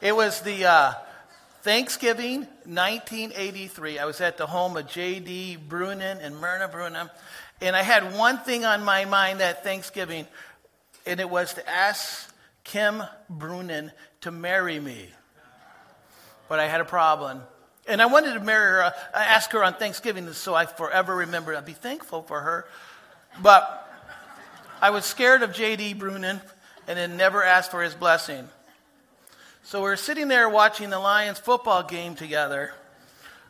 It 0.00 0.16
was 0.16 0.40
the 0.40 0.64
uh, 0.64 0.92
Thanksgiving 1.60 2.46
1983. 2.64 3.98
I 3.98 4.06
was 4.06 4.22
at 4.22 4.38
the 4.38 4.46
home 4.46 4.78
of 4.78 4.86
J.D. 4.86 5.58
Brunin 5.68 6.24
and 6.24 6.40
Myrna 6.40 6.70
Brunin, 6.70 7.10
and 7.60 7.76
I 7.76 7.82
had 7.82 8.16
one 8.16 8.38
thing 8.38 8.64
on 8.64 8.82
my 8.82 9.04
mind 9.04 9.40
that 9.40 9.62
Thanksgiving, 9.62 10.26
and 11.04 11.20
it 11.20 11.28
was 11.28 11.52
to 11.54 11.68
ask 11.68 12.34
Kim 12.64 13.02
Brunin 13.30 13.90
to 14.22 14.30
marry 14.30 14.80
me. 14.80 15.10
But 16.48 16.60
I 16.60 16.66
had 16.66 16.80
a 16.80 16.86
problem. 16.86 17.42
And 17.86 18.00
I 18.00 18.06
wanted 18.06 18.32
to 18.32 18.40
marry 18.40 18.70
her, 18.70 18.84
uh, 18.84 18.92
ask 19.14 19.50
her 19.52 19.62
on 19.62 19.74
Thanksgiving, 19.74 20.32
so 20.32 20.54
I 20.54 20.64
forever 20.64 21.14
remember. 21.14 21.54
I'd 21.54 21.66
be 21.66 21.72
thankful 21.74 22.22
for 22.22 22.40
her. 22.40 22.66
But 23.42 23.86
I 24.80 24.88
was 24.90 25.04
scared 25.04 25.42
of 25.42 25.52
J.D. 25.52 25.96
Brunin 25.96 26.40
and 26.88 26.98
had 26.98 27.10
never 27.10 27.44
asked 27.44 27.70
for 27.70 27.82
his 27.82 27.94
blessing. 27.94 28.48
So 29.62 29.82
we're 29.82 29.96
sitting 29.96 30.28
there 30.28 30.48
watching 30.48 30.90
the 30.90 30.98
Lions 30.98 31.38
football 31.38 31.82
game 31.82 32.14
together. 32.14 32.72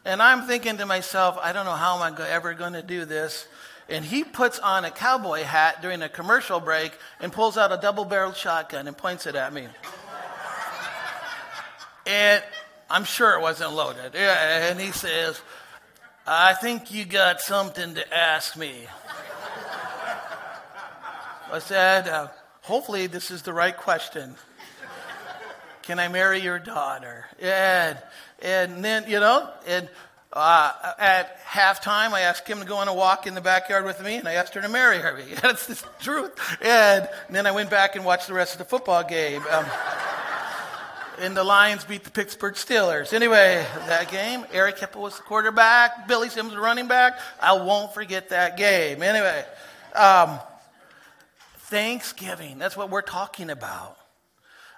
And 0.05 0.21
I'm 0.23 0.47
thinking 0.47 0.79
to 0.79 0.87
myself, 0.87 1.39
I 1.41 1.53
don't 1.53 1.65
know 1.65 1.73
how 1.73 2.03
am 2.03 2.15
I 2.19 2.29
ever 2.29 2.55
going 2.55 2.73
to 2.75 2.83
do 2.83 3.05
this. 3.05 3.47
And 3.89 4.05
he 4.05 4.25
puts 4.25 4.59
on 4.59 4.85
a 4.85 4.91
cowboy 4.91 5.43
hat 5.43 5.83
during 5.83 6.03
a 6.03 6.09
commercial 6.09 6.61
break 6.61 6.93
and 7.21 7.33
pulls 7.33 7.57
out 7.57 7.73
a 7.73 7.77
double 7.77 8.05
barreled 8.05 8.37
shotgun 8.37 8.87
and 8.87 8.97
points 8.97 9.27
it 9.27 9.35
at 9.35 9.53
me. 9.53 9.67
and 12.07 12.43
I'm 12.89 13.05
sure 13.05 13.35
it 13.35 13.41
wasn't 13.41 13.73
loaded. 13.73 14.15
And 14.15 14.81
he 14.81 14.93
says, 14.93 15.41
I 16.27 16.55
think 16.55 16.93
you 16.93 17.05
got 17.05 17.41
something 17.41 17.95
to 17.95 18.15
ask 18.15 18.57
me. 18.57 18.73
I 21.53 21.59
said, 21.59 22.07
uh, 22.09 22.29
hopefully 22.63 23.09
this 23.09 23.31
is 23.31 23.43
the 23.43 23.53
right 23.53 23.77
question. 23.77 24.37
Can 25.91 25.99
I 25.99 26.07
marry 26.07 26.39
your 26.39 26.61
daughter? 26.61 27.27
And, 27.43 27.99
and 28.43 28.85
then, 28.85 29.07
you 29.09 29.19
know, 29.19 29.51
and 29.67 29.89
uh, 30.33 30.73
at 31.01 31.41
halftime, 31.41 32.13
I 32.13 32.21
asked 32.21 32.47
him 32.47 32.61
to 32.61 32.65
go 32.65 32.77
on 32.77 32.87
a 32.87 32.95
walk 32.95 33.27
in 33.27 33.35
the 33.35 33.41
backyard 33.41 33.85
with 33.85 34.01
me, 34.01 34.15
and 34.15 34.29
I 34.29 34.35
asked 34.35 34.55
her 34.55 34.61
to 34.61 34.69
marry 34.69 34.99
her. 34.99 35.21
That's 35.43 35.67
the 35.67 35.85
truth. 35.99 36.39
And, 36.63 37.09
then 37.29 37.45
I 37.45 37.51
went 37.51 37.71
back 37.71 37.97
and 37.97 38.05
watched 38.05 38.29
the 38.29 38.35
rest 38.35 38.53
of 38.53 38.59
the 38.59 38.67
football 38.67 39.03
game. 39.03 39.43
Um, 39.51 39.67
and 41.19 41.37
the 41.37 41.43
Lions 41.43 41.83
beat 41.83 42.05
the 42.05 42.13
Pittsburgh 42.13 42.55
Steelers. 42.55 43.13
Anyway, 43.13 43.67
that 43.89 44.13
game, 44.13 44.47
Eric 44.53 44.77
Hipple 44.77 45.01
was 45.01 45.17
the 45.17 45.25
quarterback, 45.25 46.07
Billy 46.07 46.29
Sims 46.29 46.51
was 46.51 46.61
running 46.61 46.87
back. 46.87 47.19
I 47.41 47.55
won't 47.55 47.93
forget 47.93 48.29
that 48.29 48.57
game. 48.57 49.03
Anyway, 49.03 49.45
um, 49.97 50.39
Thanksgiving, 51.57 52.61
that's 52.61 52.77
what 52.77 52.91
we're 52.91 53.03
talking 53.03 53.51
about. 53.51 53.97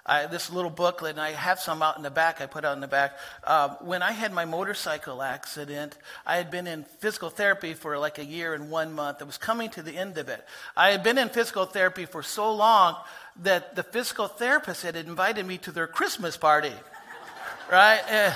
I, 0.05 0.25
this 0.25 0.51
little 0.51 0.69
booklet, 0.69 1.11
and 1.11 1.21
I 1.21 1.31
have 1.31 1.59
some 1.59 1.81
out 1.81 1.95
in 1.95 2.03
the 2.03 2.11
back, 2.11 2.41
I 2.41 2.45
put 2.45 2.65
out 2.65 2.73
in 2.73 2.81
the 2.81 2.87
back. 2.87 3.17
Um, 3.45 3.71
when 3.81 4.03
I 4.03 4.11
had 4.11 4.33
my 4.33 4.43
motorcycle 4.43 5.21
accident, 5.21 5.97
I 6.25 6.35
had 6.35 6.51
been 6.51 6.67
in 6.67 6.83
physical 6.99 7.29
therapy 7.29 7.73
for 7.73 7.97
like 7.97 8.19
a 8.19 8.25
year 8.25 8.53
and 8.53 8.69
one 8.69 8.93
month. 8.93 9.21
I 9.21 9.25
was 9.25 9.37
coming 9.37 9.69
to 9.71 9.81
the 9.81 9.95
end 9.95 10.17
of 10.17 10.27
it. 10.27 10.45
I 10.75 10.89
had 10.89 11.03
been 11.03 11.17
in 11.17 11.29
physical 11.29 11.65
therapy 11.65 12.05
for 12.05 12.21
so 12.21 12.53
long 12.53 12.97
that 13.43 13.75
the 13.75 13.83
physical 13.83 14.27
therapist 14.27 14.83
had 14.83 14.95
invited 14.95 15.45
me 15.45 15.57
to 15.59 15.71
their 15.71 15.87
Christmas 15.87 16.35
party, 16.35 16.73
right? 17.71 18.01
And, 18.09 18.33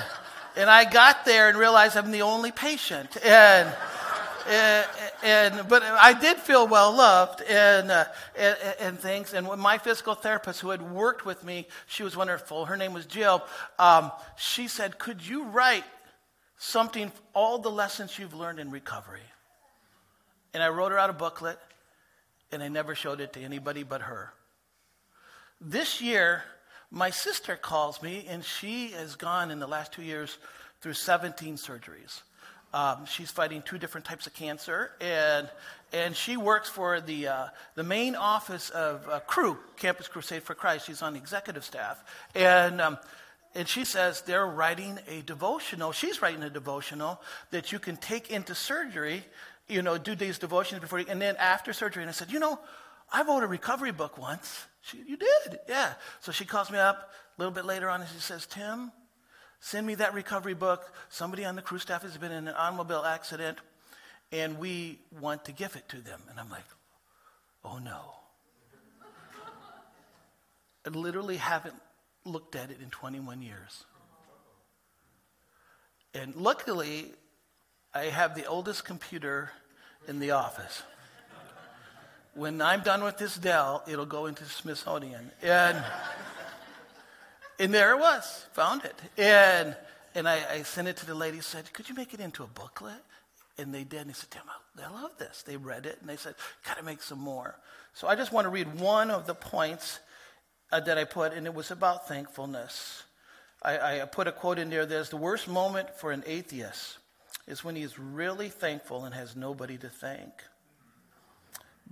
and 0.56 0.70
I 0.70 0.90
got 0.90 1.26
there 1.26 1.50
and 1.50 1.58
realized 1.58 1.96
I'm 1.96 2.10
the 2.10 2.22
only 2.22 2.50
patient. 2.50 3.16
And 3.22 3.70
and, 4.48 4.86
and, 5.22 5.68
but 5.68 5.82
I 5.82 6.18
did 6.18 6.38
feel 6.38 6.66
well 6.66 6.92
loved 6.92 7.42
and, 7.42 7.90
uh, 7.90 8.04
and, 8.36 8.56
and, 8.80 8.98
things. 8.98 9.34
And 9.34 9.46
my 9.58 9.78
physical 9.78 10.14
therapist, 10.14 10.60
who 10.60 10.70
had 10.70 10.82
worked 10.82 11.24
with 11.24 11.44
me, 11.44 11.66
she 11.86 12.02
was 12.02 12.16
wonderful. 12.16 12.66
Her 12.66 12.76
name 12.76 12.92
was 12.92 13.06
Jill. 13.06 13.42
Um, 13.78 14.12
she 14.36 14.68
said, 14.68 14.98
"Could 14.98 15.26
you 15.26 15.44
write 15.44 15.84
something? 16.56 17.12
All 17.34 17.58
the 17.58 17.70
lessons 17.70 18.18
you've 18.18 18.34
learned 18.34 18.60
in 18.60 18.70
recovery." 18.70 19.22
And 20.54 20.62
I 20.62 20.68
wrote 20.68 20.92
her 20.92 20.98
out 20.98 21.10
a 21.10 21.14
booklet, 21.14 21.58
and 22.52 22.62
I 22.62 22.68
never 22.68 22.94
showed 22.94 23.20
it 23.20 23.32
to 23.34 23.40
anybody 23.40 23.82
but 23.82 24.02
her. 24.02 24.32
This 25.60 26.00
year, 26.00 26.44
my 26.90 27.10
sister 27.10 27.56
calls 27.56 28.02
me, 28.02 28.26
and 28.28 28.44
she 28.44 28.92
has 28.92 29.16
gone 29.16 29.50
in 29.50 29.58
the 29.58 29.66
last 29.66 29.92
two 29.92 30.02
years 30.02 30.38
through 30.80 30.94
17 30.94 31.56
surgeries. 31.56 32.22
Um, 32.74 33.06
she's 33.06 33.30
fighting 33.30 33.62
two 33.62 33.78
different 33.78 34.04
types 34.04 34.26
of 34.26 34.34
cancer, 34.34 34.92
and, 35.00 35.48
and 35.92 36.14
she 36.14 36.36
works 36.36 36.68
for 36.68 37.00
the, 37.00 37.28
uh, 37.28 37.46
the 37.76 37.82
main 37.82 38.14
office 38.14 38.68
of 38.70 39.08
uh, 39.08 39.20
Cru, 39.20 39.56
Campus 39.76 40.06
Crusade 40.06 40.42
for 40.42 40.54
Christ. 40.54 40.86
She's 40.86 41.00
on 41.00 41.14
the 41.14 41.18
executive 41.18 41.64
staff. 41.64 42.04
And, 42.34 42.80
um, 42.80 42.98
and 43.54 43.66
she 43.66 43.84
says 43.84 44.20
they're 44.20 44.46
writing 44.46 44.98
a 45.08 45.22
devotional. 45.22 45.92
She's 45.92 46.20
writing 46.20 46.42
a 46.42 46.50
devotional 46.50 47.20
that 47.50 47.72
you 47.72 47.78
can 47.78 47.96
take 47.96 48.30
into 48.30 48.54
surgery, 48.54 49.24
you 49.66 49.80
know, 49.80 49.96
do 49.96 50.14
these 50.14 50.38
devotions 50.38 50.80
before, 50.80 51.02
and 51.08 51.22
then 51.22 51.36
after 51.36 51.72
surgery. 51.72 52.02
And 52.02 52.10
I 52.10 52.12
said, 52.12 52.30
you 52.30 52.38
know, 52.38 52.58
I 53.10 53.22
wrote 53.22 53.42
a 53.42 53.46
recovery 53.46 53.92
book 53.92 54.18
once. 54.18 54.66
She, 54.82 54.98
you 55.06 55.16
did, 55.16 55.58
yeah. 55.68 55.94
So 56.20 56.32
she 56.32 56.44
calls 56.44 56.70
me 56.70 56.78
up 56.78 57.12
a 57.36 57.40
little 57.40 57.54
bit 57.54 57.64
later 57.64 57.88
on 57.88 58.00
and 58.02 58.10
she 58.10 58.20
says, 58.20 58.46
Tim, 58.46 58.92
Send 59.60 59.86
me 59.86 59.96
that 59.96 60.14
recovery 60.14 60.54
book. 60.54 60.92
Somebody 61.08 61.44
on 61.44 61.56
the 61.56 61.62
Cru 61.62 61.78
staff 61.78 62.02
has 62.02 62.16
been 62.16 62.32
in 62.32 62.48
an 62.48 62.54
automobile 62.56 63.04
accident, 63.04 63.58
and 64.30 64.58
we 64.58 64.98
want 65.20 65.44
to 65.46 65.52
give 65.52 65.76
it 65.76 65.88
to 65.88 65.96
them. 66.00 66.20
And 66.30 66.38
I'm 66.38 66.50
like, 66.50 66.64
oh 67.64 67.78
no. 67.78 68.00
I 70.86 70.90
literally 70.90 71.36
haven't 71.36 71.74
looked 72.24 72.56
at 72.56 72.70
it 72.70 72.78
in 72.82 72.90
21 72.90 73.42
years. 73.42 73.84
And 76.14 76.34
luckily, 76.34 77.12
I 77.94 78.04
have 78.04 78.34
the 78.34 78.46
oldest 78.46 78.84
computer 78.84 79.50
in 80.06 80.20
the 80.20 80.30
office. 80.30 80.82
When 82.34 82.62
I'm 82.62 82.82
done 82.82 83.02
with 83.02 83.18
this 83.18 83.36
Dell, 83.36 83.82
it'll 83.88 84.06
go 84.06 84.26
into 84.26 84.44
Smithsonian. 84.44 85.30
And 85.42 85.82
and 87.58 87.72
there 87.72 87.92
it 87.92 88.00
was, 88.00 88.46
found 88.52 88.84
it. 88.84 88.94
And, 89.16 89.76
and 90.14 90.28
I, 90.28 90.40
I 90.50 90.62
sent 90.62 90.88
it 90.88 90.96
to 90.98 91.06
the 91.06 91.14
lady, 91.14 91.40
said, 91.40 91.72
Could 91.72 91.88
you 91.88 91.94
make 91.94 92.14
it 92.14 92.20
into 92.20 92.42
a 92.42 92.46
booklet? 92.46 93.02
And 93.58 93.74
they 93.74 93.84
did. 93.84 94.00
And 94.00 94.10
they 94.10 94.14
said, 94.14 94.30
Tim, 94.30 94.42
I 94.82 94.92
love 95.02 95.12
this. 95.18 95.42
They 95.42 95.56
read 95.56 95.86
it 95.86 95.98
and 96.00 96.08
they 96.08 96.16
said, 96.16 96.34
Got 96.66 96.78
to 96.78 96.84
make 96.84 97.02
some 97.02 97.18
more. 97.18 97.56
So 97.94 98.06
I 98.06 98.14
just 98.14 98.32
want 98.32 98.44
to 98.44 98.50
read 98.50 98.78
one 98.78 99.10
of 99.10 99.26
the 99.26 99.34
points 99.34 99.98
uh, 100.70 100.80
that 100.80 100.98
I 100.98 101.04
put, 101.04 101.32
and 101.32 101.46
it 101.46 101.54
was 101.54 101.70
about 101.70 102.06
thankfulness. 102.06 103.02
I, 103.62 104.02
I 104.02 104.04
put 104.04 104.28
a 104.28 104.32
quote 104.32 104.58
in 104.58 104.70
there 104.70 104.86
there's 104.86 105.08
the 105.08 105.16
worst 105.16 105.48
moment 105.48 105.90
for 105.96 106.12
an 106.12 106.22
atheist 106.26 106.98
is 107.48 107.64
when 107.64 107.74
he 107.74 107.82
is 107.82 107.98
really 107.98 108.50
thankful 108.50 109.04
and 109.04 109.14
has 109.14 109.34
nobody 109.34 109.78
to 109.78 109.88
thank. 109.88 110.30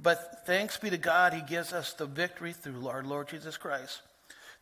But 0.00 0.42
thanks 0.46 0.76
be 0.76 0.90
to 0.90 0.98
God, 0.98 1.32
he 1.32 1.40
gives 1.40 1.72
us 1.72 1.94
the 1.94 2.06
victory 2.06 2.52
through 2.52 2.86
our 2.88 3.02
Lord 3.02 3.28
Jesus 3.28 3.56
Christ. 3.56 4.02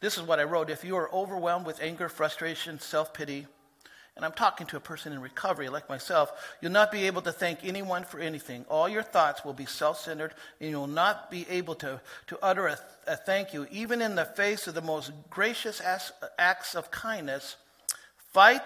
This 0.05 0.19
is 0.19 0.23
what 0.25 0.39
I 0.39 0.45
wrote. 0.45 0.69
If 0.69 0.85
you 0.85 0.97
are 0.97 1.11
overwhelmed 1.15 1.65
with 1.65 1.81
anger, 1.81 2.11
frustration, 2.11 2.79
self 2.79 3.15
pity, 3.15 3.47
and 4.15 4.23
I'm 4.23 4.35
talking 4.35 4.67
to 4.67 4.77
a 4.77 4.81
person 4.81 5.15
in 5.15 5.21
recovery 5.23 5.71
like 5.71 5.89
myself, 5.89 6.31
you'll 6.61 6.73
not 6.73 6.93
be 6.93 7.07
able 7.07 7.23
to 7.23 7.33
thank 7.33 7.65
anyone 7.65 8.05
for 8.05 8.21
anything. 8.21 8.67
All 8.69 8.87
your 8.87 9.03
thoughts 9.03 9.47
will 9.47 9.55
be 9.55 9.65
self 9.65 9.99
centered, 9.99 10.35
and 10.61 10.69
you'll 10.69 10.89
not 10.89 11.31
be 11.31 11.47
able 11.49 11.75
to, 11.77 12.03
to 12.27 12.39
utter 12.43 12.67
a, 12.67 12.79
a, 13.07 13.17
thank 13.17 13.55
you, 13.55 13.67
even 13.71 14.03
in 14.03 14.15
the 14.15 14.27
face 14.27 14.67
of 14.67 14.75
the 14.75 14.83
most 14.83 15.11
gracious 15.31 15.81
acts 16.39 16.75
of 16.75 16.91
kindness. 16.91 17.57
Fight 18.31 18.61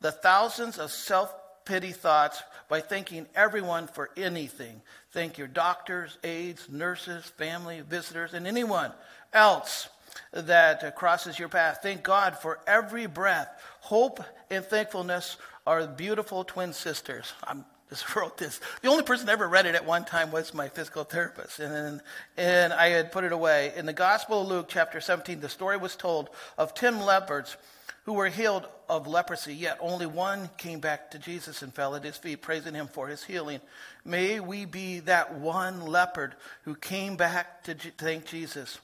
the 0.00 0.12
thousands 0.12 0.78
of 0.78 0.92
self 0.92 1.34
pity 1.64 1.90
thoughts 1.90 2.44
by 2.68 2.80
thanking 2.80 3.26
everyone 3.34 3.88
for 3.88 4.10
anything. 4.16 4.80
Thank 5.10 5.36
your 5.36 5.48
doctors, 5.48 6.16
aides, 6.22 6.68
nurses, 6.70 7.24
family, 7.24 7.80
visitors, 7.80 8.34
and 8.34 8.46
anyone 8.46 8.92
else 9.32 9.88
that 10.32 10.96
crosses 10.96 11.38
your 11.38 11.48
path. 11.48 11.80
Thank 11.82 12.02
God 12.02 12.38
for 12.38 12.58
every 12.66 13.06
breath. 13.06 13.48
Hope 13.80 14.22
and 14.50 14.64
thankfulness 14.64 15.36
are 15.66 15.86
beautiful 15.86 16.44
twin 16.44 16.72
sisters. 16.72 17.32
I 17.44 17.56
just 17.90 18.14
wrote 18.16 18.36
this. 18.36 18.60
The 18.82 18.88
only 18.88 19.04
person 19.04 19.26
that 19.26 19.32
ever 19.32 19.48
read 19.48 19.66
it 19.66 19.74
at 19.74 19.84
one 19.84 20.04
time 20.04 20.32
was 20.32 20.52
my 20.52 20.68
physical 20.68 21.04
therapist, 21.04 21.60
and, 21.60 22.00
and 22.36 22.72
I 22.72 22.88
had 22.88 23.12
put 23.12 23.24
it 23.24 23.32
away. 23.32 23.72
In 23.76 23.86
the 23.86 23.92
Gospel 23.92 24.42
of 24.42 24.48
Luke, 24.48 24.66
chapter 24.68 25.00
17, 25.00 25.40
the 25.40 25.48
story 25.48 25.76
was 25.76 25.94
told 25.94 26.30
of 26.58 26.74
ten 26.74 27.00
lepers 27.00 27.56
who 28.04 28.12
were 28.12 28.28
healed 28.28 28.66
of 28.88 29.08
leprosy, 29.08 29.54
yet 29.54 29.78
only 29.80 30.06
one 30.06 30.48
came 30.56 30.78
back 30.78 31.10
to 31.10 31.18
Jesus 31.18 31.62
and 31.62 31.74
fell 31.74 31.96
at 31.96 32.04
his 32.04 32.16
feet, 32.16 32.40
praising 32.40 32.74
him 32.74 32.86
for 32.86 33.08
his 33.08 33.24
healing. 33.24 33.60
May 34.04 34.38
we 34.38 34.64
be 34.64 35.00
that 35.00 35.34
one 35.34 35.80
leopard 35.80 36.36
who 36.62 36.76
came 36.76 37.16
back 37.16 37.64
to 37.64 37.74
thank 37.74 38.26
Jesus 38.26 38.78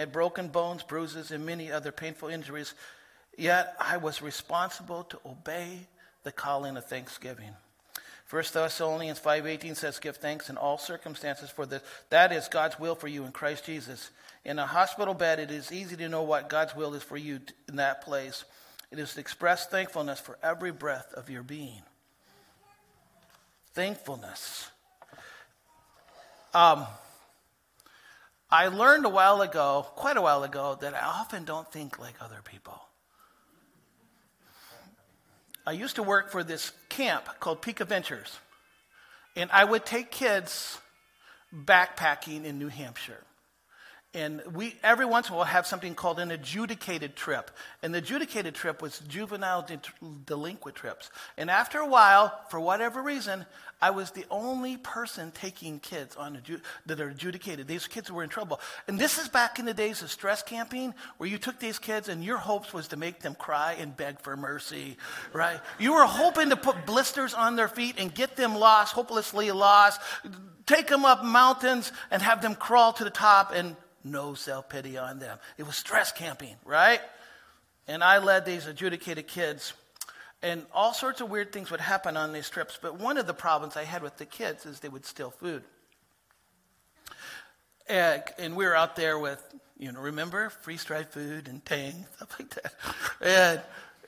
had 0.00 0.12
broken 0.12 0.48
bones, 0.48 0.82
bruises, 0.82 1.30
and 1.30 1.46
many 1.46 1.70
other 1.70 1.92
painful 1.92 2.28
injuries, 2.28 2.74
yet 3.36 3.74
I 3.78 3.98
was 3.98 4.20
responsible 4.20 5.04
to 5.04 5.20
obey 5.24 5.86
the 6.24 6.32
calling 6.32 6.76
of 6.76 6.84
thanksgiving. 6.86 7.54
1 8.28 8.44
Thessalonians 8.52 9.18
5:18 9.18 9.74
says 9.74 9.98
give 9.98 10.16
thanks 10.16 10.50
in 10.50 10.56
all 10.56 10.78
circumstances 10.78 11.50
for 11.50 11.66
this 11.66 11.82
that 12.10 12.30
is 12.30 12.46
God's 12.46 12.78
will 12.78 12.94
for 12.94 13.08
you 13.08 13.24
in 13.24 13.32
Christ 13.32 13.64
Jesus. 13.64 14.10
In 14.44 14.58
a 14.58 14.66
hospital 14.66 15.14
bed 15.14 15.40
it 15.40 15.50
is 15.50 15.72
easy 15.72 15.96
to 15.96 16.08
know 16.08 16.22
what 16.22 16.48
God's 16.48 16.76
will 16.76 16.94
is 16.94 17.02
for 17.02 17.16
you 17.16 17.40
in 17.68 17.76
that 17.76 18.02
place. 18.02 18.44
It 18.92 19.00
is 19.00 19.14
to 19.14 19.20
express 19.20 19.66
thankfulness 19.66 20.20
for 20.20 20.38
every 20.42 20.70
breath 20.70 21.12
of 21.14 21.28
your 21.28 21.42
being. 21.42 21.82
Thankfulness. 23.74 24.70
Um, 26.54 26.86
I 28.52 28.66
learned 28.68 29.06
a 29.06 29.08
while 29.08 29.42
ago, 29.42 29.86
quite 29.94 30.16
a 30.16 30.20
while 30.20 30.42
ago, 30.42 30.76
that 30.80 30.94
I 30.94 31.00
often 31.00 31.44
don't 31.44 31.70
think 31.70 31.98
like 31.98 32.14
other 32.20 32.40
people. 32.44 32.80
I 35.66 35.72
used 35.72 35.96
to 35.96 36.02
work 36.02 36.30
for 36.30 36.42
this 36.42 36.72
camp 36.88 37.28
called 37.38 37.62
Peak 37.62 37.80
Adventures, 37.80 38.38
and 39.36 39.50
I 39.52 39.64
would 39.64 39.86
take 39.86 40.10
kids 40.10 40.78
backpacking 41.54 42.44
in 42.44 42.58
New 42.58 42.68
Hampshire. 42.68 43.22
And 44.12 44.42
we 44.52 44.74
every 44.82 45.06
once 45.06 45.28
in 45.28 45.34
a 45.34 45.36
while 45.36 45.46
have 45.46 45.68
something 45.68 45.94
called 45.94 46.18
an 46.18 46.32
adjudicated 46.32 47.14
trip. 47.14 47.50
And 47.80 47.94
the 47.94 47.98
adjudicated 47.98 48.56
trip 48.56 48.82
was 48.82 48.98
juvenile 49.06 49.62
de- 49.62 49.80
delinquent 50.26 50.76
trips. 50.76 51.10
And 51.36 51.48
after 51.48 51.78
a 51.78 51.86
while, 51.86 52.36
for 52.48 52.58
whatever 52.58 53.02
reason, 53.02 53.46
I 53.80 53.90
was 53.90 54.10
the 54.10 54.26
only 54.28 54.76
person 54.76 55.30
taking 55.30 55.78
kids 55.78 56.16
on 56.16 56.36
adju- 56.36 56.60
that 56.86 57.00
are 57.00 57.10
adjudicated. 57.10 57.68
These 57.68 57.86
kids 57.86 58.10
were 58.10 58.24
in 58.24 58.28
trouble. 58.28 58.60
And 58.88 58.98
this 58.98 59.16
is 59.16 59.28
back 59.28 59.60
in 59.60 59.64
the 59.64 59.72
days 59.72 60.02
of 60.02 60.10
stress 60.10 60.42
camping, 60.42 60.92
where 61.18 61.28
you 61.28 61.38
took 61.38 61.60
these 61.60 61.78
kids 61.78 62.08
and 62.08 62.24
your 62.24 62.38
hopes 62.38 62.74
was 62.74 62.88
to 62.88 62.96
make 62.96 63.20
them 63.20 63.36
cry 63.36 63.76
and 63.78 63.96
beg 63.96 64.20
for 64.20 64.36
mercy, 64.36 64.96
right? 65.32 65.60
You 65.78 65.94
were 65.94 66.04
hoping 66.04 66.50
to 66.50 66.56
put 66.56 66.84
blisters 66.84 67.32
on 67.32 67.54
their 67.54 67.68
feet 67.68 67.94
and 67.96 68.12
get 68.12 68.34
them 68.34 68.56
lost, 68.56 68.92
hopelessly 68.92 69.52
lost, 69.52 70.00
take 70.66 70.88
them 70.88 71.04
up 71.04 71.24
mountains 71.24 71.92
and 72.10 72.20
have 72.20 72.42
them 72.42 72.56
crawl 72.56 72.92
to 72.94 73.04
the 73.04 73.10
top 73.10 73.52
and 73.54 73.76
no 74.04 74.34
self 74.34 74.68
pity 74.68 74.98
on 74.98 75.18
them. 75.18 75.38
It 75.58 75.66
was 75.66 75.76
stress 75.76 76.12
camping, 76.12 76.56
right? 76.64 77.00
And 77.86 78.04
I 78.04 78.18
led 78.18 78.44
these 78.44 78.66
adjudicated 78.66 79.26
kids. 79.26 79.72
And 80.42 80.64
all 80.72 80.94
sorts 80.94 81.20
of 81.20 81.28
weird 81.28 81.52
things 81.52 81.70
would 81.70 81.80
happen 81.80 82.16
on 82.16 82.32
these 82.32 82.48
trips. 82.48 82.78
But 82.80 82.98
one 82.98 83.18
of 83.18 83.26
the 83.26 83.34
problems 83.34 83.76
I 83.76 83.84
had 83.84 84.02
with 84.02 84.16
the 84.16 84.24
kids 84.24 84.64
is 84.64 84.80
they 84.80 84.88
would 84.88 85.04
steal 85.04 85.30
food. 85.30 85.62
And, 87.88 88.22
and 88.38 88.56
we 88.56 88.64
were 88.64 88.76
out 88.76 88.96
there 88.96 89.18
with, 89.18 89.42
you 89.76 89.90
know, 89.90 90.00
remember 90.00 90.48
freeze 90.48 90.84
dried 90.84 91.08
food 91.08 91.48
and 91.48 91.64
Tang, 91.64 92.06
stuff 92.16 92.36
like 92.38 92.50
that. 92.50 92.74
And, 93.20 93.60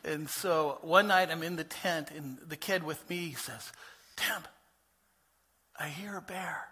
and 0.04 0.30
so 0.30 0.78
one 0.82 1.08
night 1.08 1.30
I'm 1.30 1.42
in 1.42 1.56
the 1.56 1.64
tent, 1.64 2.10
and 2.10 2.38
the 2.46 2.56
kid 2.56 2.82
with 2.82 3.08
me 3.10 3.32
says, 3.32 3.72
Tim, 4.16 4.42
I 5.78 5.88
hear 5.88 6.16
a 6.16 6.22
bear. 6.22 6.68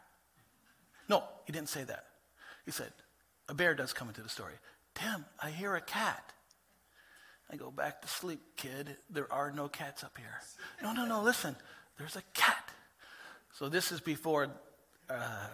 No, 1.09 1.25
he 1.45 1.53
didn't 1.53 1.69
say 1.69 1.83
that. 1.85 2.05
He 2.65 2.71
said, 2.71 2.93
a 3.51 3.55
bear 3.55 3.75
does 3.75 3.93
come 3.93 4.09
into 4.09 4.23
the 4.23 4.29
story. 4.29 4.55
Tim, 4.95 5.25
I 5.43 5.51
hear 5.51 5.75
a 5.75 5.81
cat. 5.81 6.33
I 7.53 7.57
go 7.57 7.73
back 7.73 8.01
to 8.03 8.09
sleep, 8.09 8.41
kid. 8.57 8.97
There 9.11 9.31
are 9.33 9.51
no 9.51 9.67
cats 9.67 10.05
up 10.05 10.17
here. 10.17 10.41
No, 10.83 10.93
no, 10.93 11.05
no, 11.05 11.21
listen. 11.21 11.57
There's 11.99 12.15
a 12.15 12.23
cat. 12.33 12.71
So 13.59 13.69
this 13.69 13.91
is 13.91 14.01
before 14.01 14.47
uh, 15.11 15.49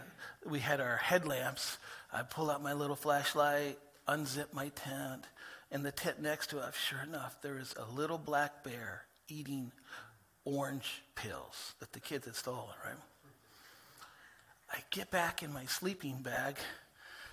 we 0.44 0.58
had 0.58 0.81
our 0.82 0.98
headlamps. 0.98 1.78
I 2.12 2.22
pull 2.22 2.50
out 2.50 2.62
my 2.62 2.75
little 2.75 2.96
flashlight, 2.96 3.78
unzip 4.06 4.52
my 4.52 4.69
tent, 4.69 5.25
and 5.72 5.82
the 5.82 5.90
tent 5.90 6.20
next 6.20 6.50
to 6.50 6.58
it, 6.58 6.75
sure 6.75 7.02
enough, 7.02 7.40
there 7.40 7.58
is 7.58 7.75
a 7.78 7.90
little 7.90 8.19
black 8.19 8.62
bear 8.62 9.04
eating 9.28 9.72
orange 10.44 11.02
pills 11.14 11.75
that 11.81 11.92
the 11.92 12.00
kids 12.00 12.26
had 12.26 12.37
stolen, 12.37 12.75
right? 12.84 12.94
I 14.70 14.78
get 14.90 15.10
back 15.10 15.42
in 15.42 15.50
my 15.50 15.64
sleeping 15.64 16.19
bag 16.22 16.58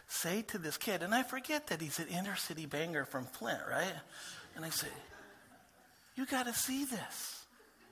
say 0.07 0.41
to 0.43 0.57
this 0.57 0.77
kid, 0.77 1.03
and 1.03 1.13
I 1.13 1.23
forget 1.23 1.67
that 1.67 1.81
he's 1.81 1.99
an 1.99 2.07
inner 2.07 2.35
city 2.35 2.65
banger 2.65 3.05
from 3.05 3.25
Flint, 3.25 3.61
right? 3.69 3.93
And 4.55 4.63
I 4.63 4.69
say, 4.69 4.87
You 6.15 6.25
got 6.25 6.45
to 6.45 6.53
see 6.53 6.85
this. 6.85 7.45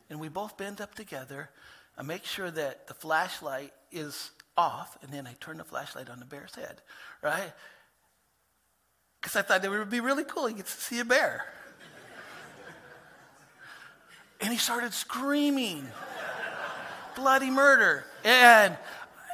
And 0.09 0.19
we 0.19 0.27
both 0.27 0.57
bend 0.57 0.81
up 0.81 0.93
together. 0.93 1.49
I 1.97 2.03
make 2.03 2.25
sure 2.25 2.51
that 2.51 2.87
the 2.87 2.93
flashlight 2.93 3.71
is 3.91 4.31
off, 4.57 4.97
and 5.01 5.11
then 5.11 5.25
I 5.25 5.35
turn 5.39 5.57
the 5.57 5.63
flashlight 5.63 6.09
on 6.09 6.19
the 6.19 6.25
bear's 6.25 6.55
head, 6.55 6.81
right? 7.21 7.53
Because 9.19 9.35
I 9.35 9.41
thought 9.41 9.63
it 9.63 9.69
would 9.69 9.89
be 9.89 9.99
really 9.99 10.23
cool. 10.23 10.47
He 10.47 10.55
gets 10.55 10.75
to 10.75 10.81
see 10.81 10.99
a 10.99 11.05
bear. 11.05 11.45
and 14.41 14.51
he 14.51 14.57
started 14.57 14.93
screaming, 14.93 15.87
bloody 17.15 17.49
murder. 17.49 18.05
And, 18.23 18.75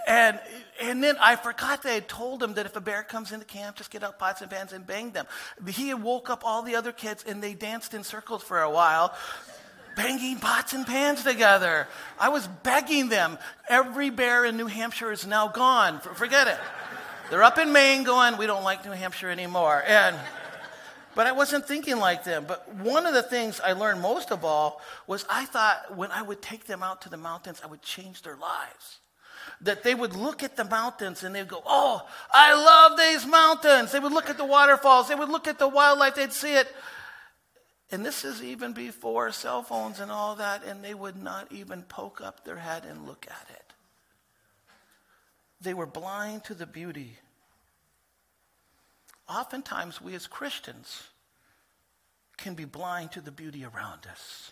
and 0.08 0.40
and 0.82 1.04
then 1.04 1.18
I 1.20 1.36
forgot 1.36 1.84
they 1.84 1.96
had 1.96 2.08
told 2.08 2.42
him 2.42 2.54
that 2.54 2.66
if 2.66 2.76
a 2.76 2.82
bear 2.82 3.04
comes 3.04 3.32
into 3.32 3.46
camp, 3.46 3.76
just 3.76 3.90
get 3.90 4.04
out 4.04 4.20
pots 4.20 4.42
and 4.42 4.50
pans 4.50 4.74
and 4.74 4.86
bang 4.86 5.12
them. 5.12 5.26
He 5.68 5.94
woke 5.94 6.30
up 6.30 6.44
all 6.46 6.62
the 6.62 6.76
other 6.76 6.92
kids 6.92 7.26
and 7.28 7.42
they 7.42 7.54
danced 7.54 7.94
in 7.94 8.04
circles 8.04 8.44
for 8.44 8.62
a 8.62 8.70
while, 8.70 9.14
banging 9.96 10.38
pots 10.38 10.74
and 10.74 10.86
pans 10.86 11.24
together. 11.24 11.88
I 12.20 12.30
was 12.30 12.48
begging 12.48 13.10
them. 13.10 13.38
Every 13.68 14.10
bear 14.12 14.46
in 14.46 14.56
New 14.56 14.68
Hampshire 14.68 15.12
is 15.12 15.26
now 15.26 15.48
gone. 15.48 16.00
Forget 16.00 16.48
it. 16.48 16.60
They're 17.30 17.44
up 17.44 17.58
in 17.58 17.74
Maine 17.74 18.04
going, 18.04 18.38
we 18.38 18.46
don't 18.46 18.64
like 18.64 18.86
New 18.86 18.92
Hampshire 18.92 19.30
anymore. 19.30 19.84
And 19.86 20.16
but 21.16 21.26
I 21.26 21.32
wasn't 21.32 21.68
thinking 21.68 21.98
like 21.98 22.24
them. 22.24 22.46
But 22.48 22.72
one 22.76 23.08
of 23.08 23.16
the 23.16 23.24
things 23.24 23.60
I 23.60 23.74
learned 23.74 24.02
most 24.02 24.32
of 24.32 24.46
all 24.46 24.80
was 25.08 25.26
I 25.28 25.46
thought 25.46 25.98
when 25.98 26.12
I 26.12 26.22
would 26.22 26.44
take 26.44 26.68
them 26.68 26.84
out 26.84 27.02
to 27.02 27.10
the 27.10 27.18
mountains, 27.18 27.60
I 27.64 27.68
would 27.68 27.82
change 27.82 28.22
their 28.22 28.36
lives 28.38 29.00
that 29.62 29.84
they 29.84 29.96
would 29.96 30.16
look 30.16 30.44
at 30.44 30.56
the 30.56 30.66
mountains 30.66 31.24
and 31.24 31.34
they'd 31.34 31.48
go, 31.48 31.62
Oh, 31.66 32.08
I 32.32 32.54
love 32.54 32.98
these 32.98 33.26
mountains. 33.26 33.92
They 33.92 34.00
would 34.00 34.12
look 34.12 34.30
at 34.30 34.38
the 34.38 34.46
waterfalls, 34.46 35.08
they 35.08 35.16
would 35.16 35.30
look 35.30 35.48
at 35.48 35.60
the 35.60 35.68
wildlife, 35.68 36.16
they'd 36.16 36.34
see 36.34 36.56
it. 36.56 36.74
And 37.92 38.06
this 38.06 38.26
is 38.26 38.44
even 38.44 38.74
before 38.74 39.32
cell 39.32 39.64
phones 39.64 40.00
and 40.00 40.12
all 40.12 40.36
that, 40.36 40.64
and 40.66 40.84
they 40.84 40.94
would 40.94 41.16
not 41.16 41.52
even 41.52 41.84
poke 41.84 42.20
up 42.22 42.44
their 42.44 42.58
head 42.58 42.84
and 42.84 43.08
look 43.08 43.26
at 43.30 43.48
it. 43.50 43.74
They 45.62 45.74
were 45.74 45.86
blind 45.86 46.44
to 46.46 46.54
the 46.54 46.66
beauty. 46.66 47.18
Oftentimes, 49.30 50.02
we 50.02 50.16
as 50.16 50.28
Christians 50.28 51.04
can 52.38 52.54
be 52.54 52.66
blind 52.66 53.12
to 53.14 53.22
the 53.22 53.32
beauty 53.32 53.66
around 53.66 54.06
us. 54.10 54.52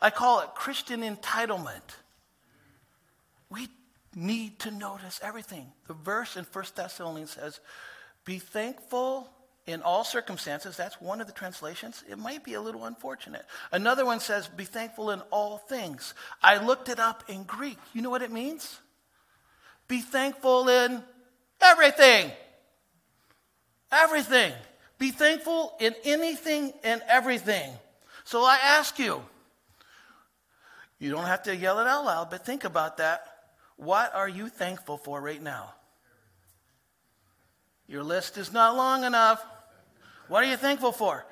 I 0.00 0.10
call 0.10 0.40
it 0.40 0.54
Christian 0.54 1.02
entitlement. 1.02 1.96
We 3.48 3.68
need 4.14 4.58
to 4.60 4.70
notice 4.70 5.20
everything. 5.22 5.72
The 5.86 5.94
verse 5.94 6.36
in 6.36 6.44
1 6.44 6.64
Thessalonians 6.74 7.30
says, 7.30 7.60
Be 8.24 8.38
thankful 8.38 9.30
in 9.66 9.82
all 9.82 10.04
circumstances. 10.04 10.76
That's 10.76 11.00
one 11.00 11.20
of 11.20 11.26
the 11.26 11.32
translations. 11.32 12.02
It 12.08 12.18
might 12.18 12.44
be 12.44 12.54
a 12.54 12.60
little 12.60 12.84
unfortunate. 12.84 13.44
Another 13.72 14.04
one 14.04 14.20
says, 14.20 14.48
Be 14.48 14.64
thankful 14.64 15.10
in 15.10 15.20
all 15.30 15.58
things. 15.58 16.14
I 16.42 16.64
looked 16.64 16.88
it 16.88 16.98
up 16.98 17.24
in 17.28 17.44
Greek. 17.44 17.78
You 17.92 18.02
know 18.02 18.10
what 18.10 18.22
it 18.22 18.32
means? 18.32 18.78
Be 19.88 20.00
thankful 20.00 20.68
in 20.68 21.02
everything. 21.60 22.30
Everything. 23.92 24.52
Be 24.98 25.10
thankful 25.10 25.74
in 25.80 25.94
anything 26.04 26.72
and 26.84 27.02
everything. 27.08 27.72
So 28.24 28.44
I 28.44 28.58
ask 28.62 28.98
you, 28.98 29.22
you 30.98 31.10
don't 31.10 31.24
have 31.24 31.44
to 31.44 31.56
yell 31.56 31.80
it 31.80 31.86
out 31.86 32.04
loud, 32.04 32.30
but 32.30 32.44
think 32.44 32.64
about 32.64 32.98
that. 32.98 33.24
What 33.80 34.14
are 34.14 34.28
you 34.28 34.50
thankful 34.50 34.98
for 34.98 35.22
right 35.22 35.42
now? 35.42 35.72
Your 37.88 38.02
list 38.02 38.36
is 38.36 38.52
not 38.52 38.76
long 38.76 39.04
enough. 39.04 39.42
What 40.30 40.44
are 40.44 40.46
you 40.46 40.56
thankful 40.56 40.92
for? 40.92 41.26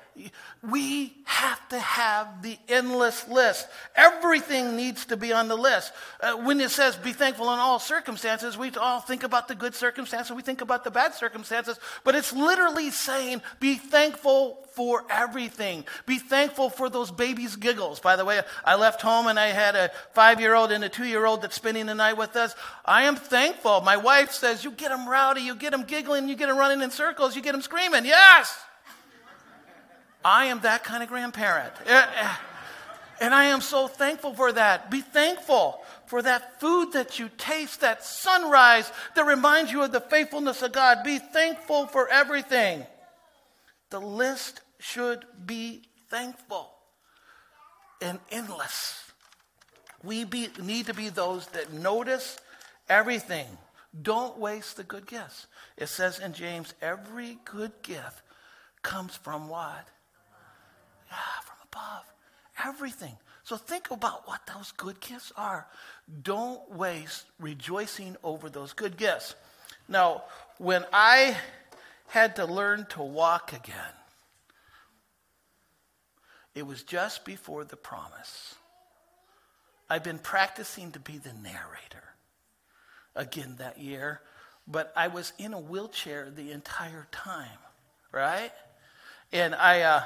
We 0.61 1.13
have 1.23 1.69
to 1.69 1.79
have 1.79 2.41
the 2.41 2.57
endless 2.67 3.25
list. 3.29 3.65
Everything 3.95 4.75
needs 4.75 5.05
to 5.05 5.15
be 5.15 5.31
on 5.31 5.47
the 5.47 5.55
list. 5.55 5.93
Uh, 6.19 6.33
when 6.35 6.59
it 6.59 6.69
says 6.69 6.97
be 6.97 7.13
thankful 7.13 7.45
in 7.53 7.59
all 7.59 7.79
circumstances, 7.79 8.57
we 8.57 8.71
all 8.71 8.99
think 8.99 9.23
about 9.23 9.47
the 9.47 9.55
good 9.55 9.73
circumstances, 9.73 10.35
we 10.35 10.41
think 10.41 10.59
about 10.59 10.83
the 10.83 10.91
bad 10.91 11.13
circumstances, 11.13 11.79
but 12.03 12.13
it's 12.13 12.33
literally 12.33 12.89
saying 12.89 13.41
be 13.61 13.75
thankful 13.75 14.67
for 14.73 15.05
everything. 15.09 15.85
Be 16.05 16.19
thankful 16.19 16.69
for 16.69 16.89
those 16.89 17.09
babies' 17.09 17.55
giggles. 17.55 18.01
By 18.01 18.17
the 18.17 18.25
way, 18.25 18.41
I 18.65 18.75
left 18.75 19.01
home 19.01 19.27
and 19.27 19.39
I 19.39 19.47
had 19.47 19.77
a 19.77 19.91
five 20.11 20.41
year 20.41 20.55
old 20.55 20.73
and 20.73 20.83
a 20.83 20.89
two 20.89 21.05
year 21.05 21.25
old 21.25 21.41
that's 21.41 21.55
spending 21.55 21.85
the 21.85 21.95
night 21.95 22.17
with 22.17 22.35
us. 22.35 22.53
I 22.83 23.03
am 23.03 23.15
thankful. 23.15 23.79
My 23.79 23.95
wife 23.95 24.31
says, 24.31 24.65
You 24.65 24.71
get 24.71 24.89
them 24.89 25.07
rowdy, 25.07 25.39
you 25.39 25.55
get 25.55 25.71
them 25.71 25.83
giggling, 25.83 26.27
you 26.27 26.35
get 26.35 26.49
them 26.49 26.57
running 26.57 26.81
in 26.81 26.91
circles, 26.91 27.37
you 27.37 27.41
get 27.41 27.53
them 27.53 27.61
screaming. 27.61 28.03
Yes! 28.03 28.53
I 30.23 30.45
am 30.45 30.61
that 30.61 30.83
kind 30.83 31.01
of 31.01 31.09
grandparent. 31.09 31.73
Eh, 31.85 32.05
eh. 32.21 32.35
And 33.21 33.33
I 33.33 33.45
am 33.45 33.61
so 33.61 33.87
thankful 33.87 34.33
for 34.33 34.51
that. 34.51 34.89
Be 34.89 35.01
thankful 35.01 35.81
for 36.05 36.21
that 36.21 36.59
food 36.59 36.93
that 36.93 37.19
you 37.19 37.29
taste, 37.37 37.81
that 37.81 38.03
sunrise 38.03 38.91
that 39.15 39.25
reminds 39.25 39.71
you 39.71 39.83
of 39.83 39.91
the 39.91 40.01
faithfulness 40.01 40.61
of 40.61 40.71
God. 40.71 41.03
Be 41.03 41.19
thankful 41.19 41.87
for 41.87 42.07
everything. 42.09 42.85
The 43.89 43.99
list 43.99 44.61
should 44.79 45.25
be 45.45 45.81
thankful 46.09 46.71
and 48.01 48.19
endless. 48.31 49.03
We 50.03 50.23
be, 50.23 50.47
need 50.61 50.85
to 50.85 50.93
be 50.93 51.09
those 51.09 51.47
that 51.47 51.73
notice 51.73 52.39
everything. 52.87 53.47
Don't 54.01 54.37
waste 54.37 54.77
the 54.77 54.83
good 54.83 55.07
gifts. 55.07 55.47
It 55.75 55.87
says 55.87 56.19
in 56.19 56.33
James, 56.33 56.73
every 56.81 57.39
good 57.43 57.73
gift 57.81 58.21
comes 58.81 59.15
from 59.15 59.49
what? 59.49 59.87
Above. 61.71 62.05
Everything. 62.65 63.15
So 63.43 63.57
think 63.57 63.89
about 63.91 64.27
what 64.27 64.41
those 64.53 64.71
good 64.73 64.99
gifts 64.99 65.31
are. 65.35 65.67
Don't 66.21 66.69
waste 66.71 67.25
rejoicing 67.39 68.15
over 68.23 68.49
those 68.49 68.73
good 68.73 68.97
gifts. 68.97 69.35
Now, 69.87 70.23
when 70.57 70.85
I 70.93 71.35
had 72.07 72.35
to 72.35 72.45
learn 72.45 72.85
to 72.91 73.01
walk 73.01 73.53
again, 73.53 73.93
it 76.53 76.65
was 76.65 76.83
just 76.83 77.25
before 77.25 77.63
the 77.63 77.77
promise. 77.77 78.55
I've 79.89 80.03
been 80.03 80.19
practicing 80.19 80.91
to 80.91 80.99
be 80.99 81.17
the 81.17 81.33
narrator 81.33 82.03
again 83.15 83.55
that 83.57 83.79
year, 83.79 84.21
but 84.67 84.93
I 84.95 85.07
was 85.07 85.33
in 85.39 85.53
a 85.53 85.59
wheelchair 85.59 86.29
the 86.29 86.51
entire 86.51 87.07
time, 87.11 87.57
right? 88.11 88.51
And 89.31 89.55
I 89.55 89.81
uh, 89.81 90.03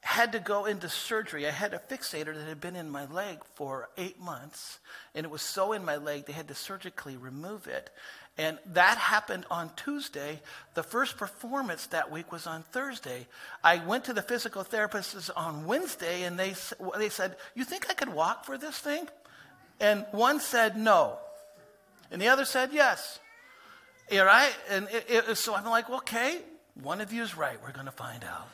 had 0.00 0.32
to 0.32 0.38
go 0.38 0.64
into 0.64 0.88
surgery. 0.88 1.46
I 1.46 1.50
had 1.50 1.74
a 1.74 1.78
fixator 1.78 2.34
that 2.34 2.48
had 2.48 2.60
been 2.60 2.76
in 2.76 2.90
my 2.90 3.04
leg 3.06 3.38
for 3.54 3.90
eight 3.98 4.20
months, 4.20 4.78
and 5.14 5.24
it 5.24 5.30
was 5.30 5.42
so 5.42 5.72
in 5.72 5.84
my 5.84 5.96
leg 5.96 6.26
they 6.26 6.32
had 6.32 6.48
to 6.48 6.54
surgically 6.54 7.16
remove 7.16 7.66
it. 7.66 7.90
And 8.38 8.58
that 8.72 8.96
happened 8.96 9.44
on 9.50 9.70
Tuesday. 9.76 10.40
The 10.74 10.82
first 10.82 11.18
performance 11.18 11.86
that 11.88 12.10
week 12.10 12.32
was 12.32 12.46
on 12.46 12.62
Thursday. 12.62 13.26
I 13.62 13.84
went 13.84 14.04
to 14.04 14.14
the 14.14 14.22
physical 14.22 14.62
therapist 14.62 15.30
on 15.36 15.66
Wednesday, 15.66 16.22
and 16.22 16.38
they, 16.38 16.54
they 16.96 17.10
said, 17.10 17.36
You 17.54 17.64
think 17.64 17.90
I 17.90 17.94
could 17.94 18.08
walk 18.08 18.46
for 18.46 18.56
this 18.56 18.78
thing? 18.78 19.06
And 19.80 20.06
one 20.12 20.40
said 20.40 20.76
no, 20.76 21.18
and 22.10 22.20
the 22.20 22.28
other 22.28 22.44
said 22.44 22.70
yes. 22.72 23.18
Yeah, 24.10 24.22
right? 24.22 24.54
And 24.68 24.88
it, 24.90 25.06
it, 25.08 25.36
so 25.36 25.54
I'm 25.54 25.64
like, 25.64 25.88
okay, 25.88 26.38
one 26.82 27.00
of 27.00 27.12
you 27.12 27.22
is 27.22 27.36
right. 27.36 27.56
We're 27.62 27.72
going 27.72 27.86
to 27.86 27.92
find 27.92 28.24
out. 28.24 28.48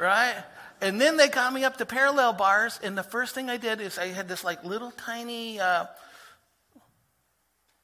Right? 0.00 0.42
And 0.80 1.00
then 1.00 1.16
they 1.16 1.28
got 1.28 1.52
me 1.52 1.64
up 1.64 1.76
to 1.76 1.86
parallel 1.86 2.32
bars, 2.32 2.80
and 2.82 2.96
the 2.96 3.02
first 3.02 3.34
thing 3.34 3.50
I 3.50 3.58
did 3.58 3.80
is 3.80 3.98
I 3.98 4.06
had 4.06 4.28
this 4.28 4.42
like 4.42 4.64
little 4.64 4.90
tiny. 4.92 5.60
Uh, 5.60 5.86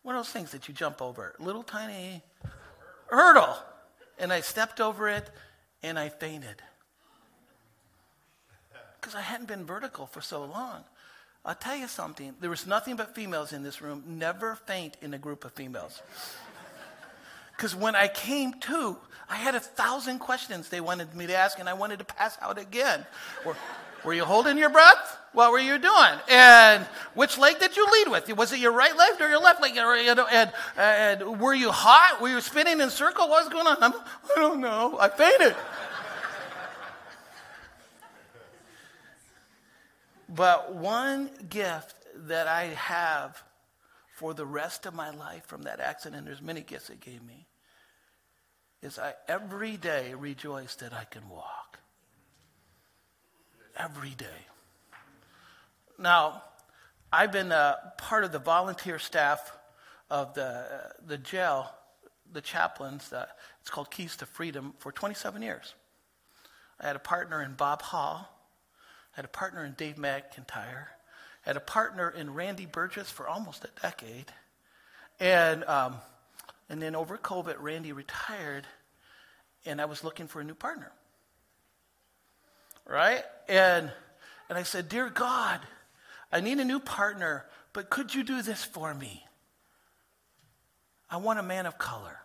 one 0.02 0.14
of 0.14 0.25
those 0.25 0.32
things 0.32 0.52
that 0.52 0.68
you 0.68 0.75
jump 0.75 1.02
over, 1.02 1.35
little 1.40 1.64
tiny 1.64 2.23
hurdle. 3.08 3.56
And 4.18 4.32
I 4.32 4.40
stepped 4.40 4.80
over 4.80 5.08
it 5.08 5.28
and 5.82 5.99
I 5.99 6.08
fainted. 6.08 6.62
Because 9.00 9.14
I 9.14 9.20
hadn't 9.20 9.49
been 9.49 9.64
vertical 9.64 10.06
for 10.06 10.20
so 10.20 10.44
long. 10.44 10.85
I'll 11.44 11.54
tell 11.54 11.76
you 11.76 11.87
something. 11.87 12.35
There 12.40 12.50
was 12.50 12.66
nothing 12.66 12.96
but 12.96 13.14
females 13.14 13.52
in 13.52 13.62
this 13.62 13.82
room. 13.82 14.04
Never 14.06 14.54
faint 14.54 14.96
in 15.02 15.12
a 15.14 15.18
group 15.18 15.44
of 15.44 15.52
females. 15.52 16.02
Because 17.56 17.75
when 17.75 17.96
I 17.96 18.08
came 18.08 18.52
to, 18.54 18.96
I 19.28 19.36
had 19.36 19.54
a 19.54 19.60
thousand 19.60 20.18
questions 20.18 20.68
they 20.68 20.80
wanted 20.80 21.14
me 21.14 21.26
to 21.26 21.34
ask, 21.34 21.58
and 21.58 21.68
I 21.68 21.75
wanted 21.75 21.98
to 22.00 22.04
pass 22.04 22.36
out 22.40 22.58
again. 22.58 23.06
Were 24.04 24.14
you 24.14 24.25
holding 24.25 24.56
your 24.58 24.70
breath? 24.70 25.18
What 25.32 25.50
were 25.50 25.58
you 25.58 25.78
doing? 25.78 26.20
And 26.30 26.84
which 27.14 27.38
leg 27.38 27.58
did 27.58 27.76
you 27.76 27.86
lead 27.90 28.08
with? 28.08 28.36
Was 28.36 28.52
it 28.52 28.60
your 28.60 28.72
right 28.72 28.96
leg 28.96 29.20
or 29.20 29.28
your 29.28 29.40
left 29.40 29.60
leg? 29.60 29.76
And, 29.76 30.52
and 30.76 31.40
were 31.40 31.54
you 31.54 31.72
hot? 31.72 32.20
Were 32.20 32.28
you 32.28 32.40
spinning 32.40 32.80
in 32.80 32.90
circle? 32.90 33.28
What 33.28 33.44
was 33.44 33.52
going 33.52 33.66
on? 33.66 33.82
I'm, 33.82 33.92
I 33.94 34.34
don't 34.36 34.60
know. 34.60 34.96
I 35.00 35.08
fainted. 35.08 35.56
but 40.28 40.75
one 40.75 41.30
gift 41.48 41.94
that 42.28 42.46
I 42.46 42.64
have 42.66 43.42
for 44.14 44.34
the 44.34 44.46
rest 44.46 44.86
of 44.86 44.94
my 44.94 45.10
life 45.10 45.44
from 45.46 45.62
that 45.62 45.80
accident, 45.80 46.26
there's 46.26 46.40
many 46.40 46.62
gifts 46.62 46.88
it 46.90 47.00
gave 47.00 47.22
me, 47.22 47.46
is 48.83 48.99
I 48.99 49.14
every 49.28 49.76
day 49.76 50.14
rejoice 50.14 50.76
that 50.76 50.92
I 50.92 51.04
can 51.04 51.28
walk 51.28 51.78
every 53.76 54.11
day. 54.11 54.47
Now, 55.99 56.42
I've 57.12 57.33
been 57.33 57.52
a 57.52 57.76
part 57.99 58.25
of 58.25 58.33
the 58.33 58.38
volunteer 58.38 58.99
staff 58.99 59.52
of 60.11 60.35
the, 60.35 60.47
uh, 60.47 60.66
the 61.06 61.18
jail, 61.18 61.71
the 62.33 62.40
chaplains, 62.40 63.09
the, 63.09 63.26
it's 63.61 63.71
called 63.71 63.90
Keys 63.90 64.16
to 64.16 64.26
Freedom, 64.26 64.75
for 64.78 64.92
27 64.92 65.42
years. 65.42 65.75
I 66.80 66.87
had 66.87 66.97
a 66.97 67.00
partner 67.00 67.42
in 67.42 67.54
Bob 67.54 67.83
Hall. 67.83 68.28
I 69.14 69.16
had 69.16 69.25
a 69.25 69.28
partner 69.28 69.64
in 69.64 69.73
Dave 69.73 69.97
McIntyre. 69.97 70.87
I 71.45 71.50
had 71.50 71.56
a 71.56 71.61
partner 71.61 72.11
in 72.11 72.35
Randy 72.35 72.66
Burgess 72.66 73.11
for 73.11 73.26
almost 73.26 73.64
a 73.64 73.80
decade. 73.80 74.30
And, 75.18 75.64
um, 75.64 75.97
and 76.68 76.80
then 76.80 76.94
over 76.94 77.16
COVID, 77.16 77.56
Randy 77.58 77.92
retired, 77.92 78.66
and 79.64 79.80
I 79.80 79.85
was 79.85 80.04
looking 80.04 80.26
for 80.26 80.40
a 80.40 80.44
new 80.44 80.54
partner 80.54 80.92
right? 82.87 83.25
And, 83.49 83.90
and 84.49 84.56
I 84.56 84.62
said, 84.62 84.88
Dear 84.88 85.11
God, 85.11 85.61
I 86.32 86.40
need 86.40 86.58
a 86.58 86.64
new 86.64 86.80
partner, 86.80 87.46
but 87.73 87.90
could 87.90 88.14
you 88.14 88.23
do 88.23 88.42
this 88.42 88.64
for 88.64 88.94
me? 88.94 89.25
I 91.11 91.18
want 91.18 91.38
a 91.38 91.42
man 91.42 91.66
of 91.66 91.78
color. 91.78 92.18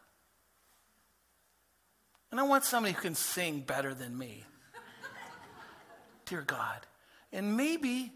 And 2.31 2.39
I 2.39 2.43
want 2.43 2.63
somebody 2.63 2.93
who 2.93 3.01
can 3.01 3.15
sing 3.15 3.60
better 3.60 3.93
than 3.93 4.17
me. 4.17 4.45
Dear 6.25 6.41
God. 6.41 6.79
And 7.33 7.57
maybe 7.57 8.12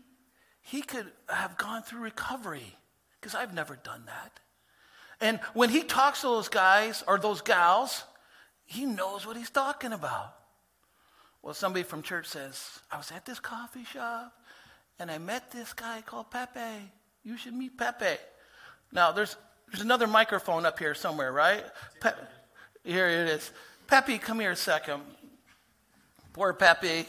he 0.62 0.82
could 0.82 1.12
have 1.28 1.58
gone 1.58 1.84
through 1.84 2.02
recovery 2.02 2.78
because 3.20 3.36
I've 3.36 3.54
never 3.54 3.76
done 3.76 4.04
that. 4.06 4.40
And 5.22 5.40
when 5.54 5.70
he 5.70 5.84
talks 5.84 6.22
to 6.22 6.28
those 6.28 6.50
guys 6.50 7.04
or 7.08 7.18
those 7.18 7.42
gals, 7.42 8.04
he 8.66 8.86
knows 8.86 9.26
what 9.26 9.38
he's 9.38 9.50
talking 9.50 9.94
about. 9.94 10.36
Well, 11.42 11.54
somebody 11.54 11.84
from 11.84 12.02
church 12.02 12.28
says, 12.28 12.80
I 12.92 12.98
was 12.98 13.12
at 13.12 13.26
this 13.26 13.40
coffee 13.40 13.84
shop 13.86 14.34
and 15.00 15.12
I 15.12 15.20
met 15.20 15.52
this 15.52 15.74
guy 15.74 16.02
called 16.02 16.32
Pepe. 16.32 16.92
You 17.24 17.38
should 17.38 17.54
meet 17.54 17.78
Pepe. 17.78 18.20
Now, 18.92 19.12
there's, 19.12 19.36
there's 19.72 19.84
another 19.84 20.08
microphone 20.08 20.66
up 20.66 20.80
here 20.80 20.96
somewhere, 20.96 21.32
right? 21.32 21.64
Pe- 22.02 22.14
here 22.84 23.08
it 23.08 23.28
is. 23.30 23.52
Pepe, 23.88 24.18
come 24.18 24.40
here 24.40 24.52
a 24.52 24.56
second. 24.56 25.02
Poor 26.34 26.54
Pepe. 26.54 27.06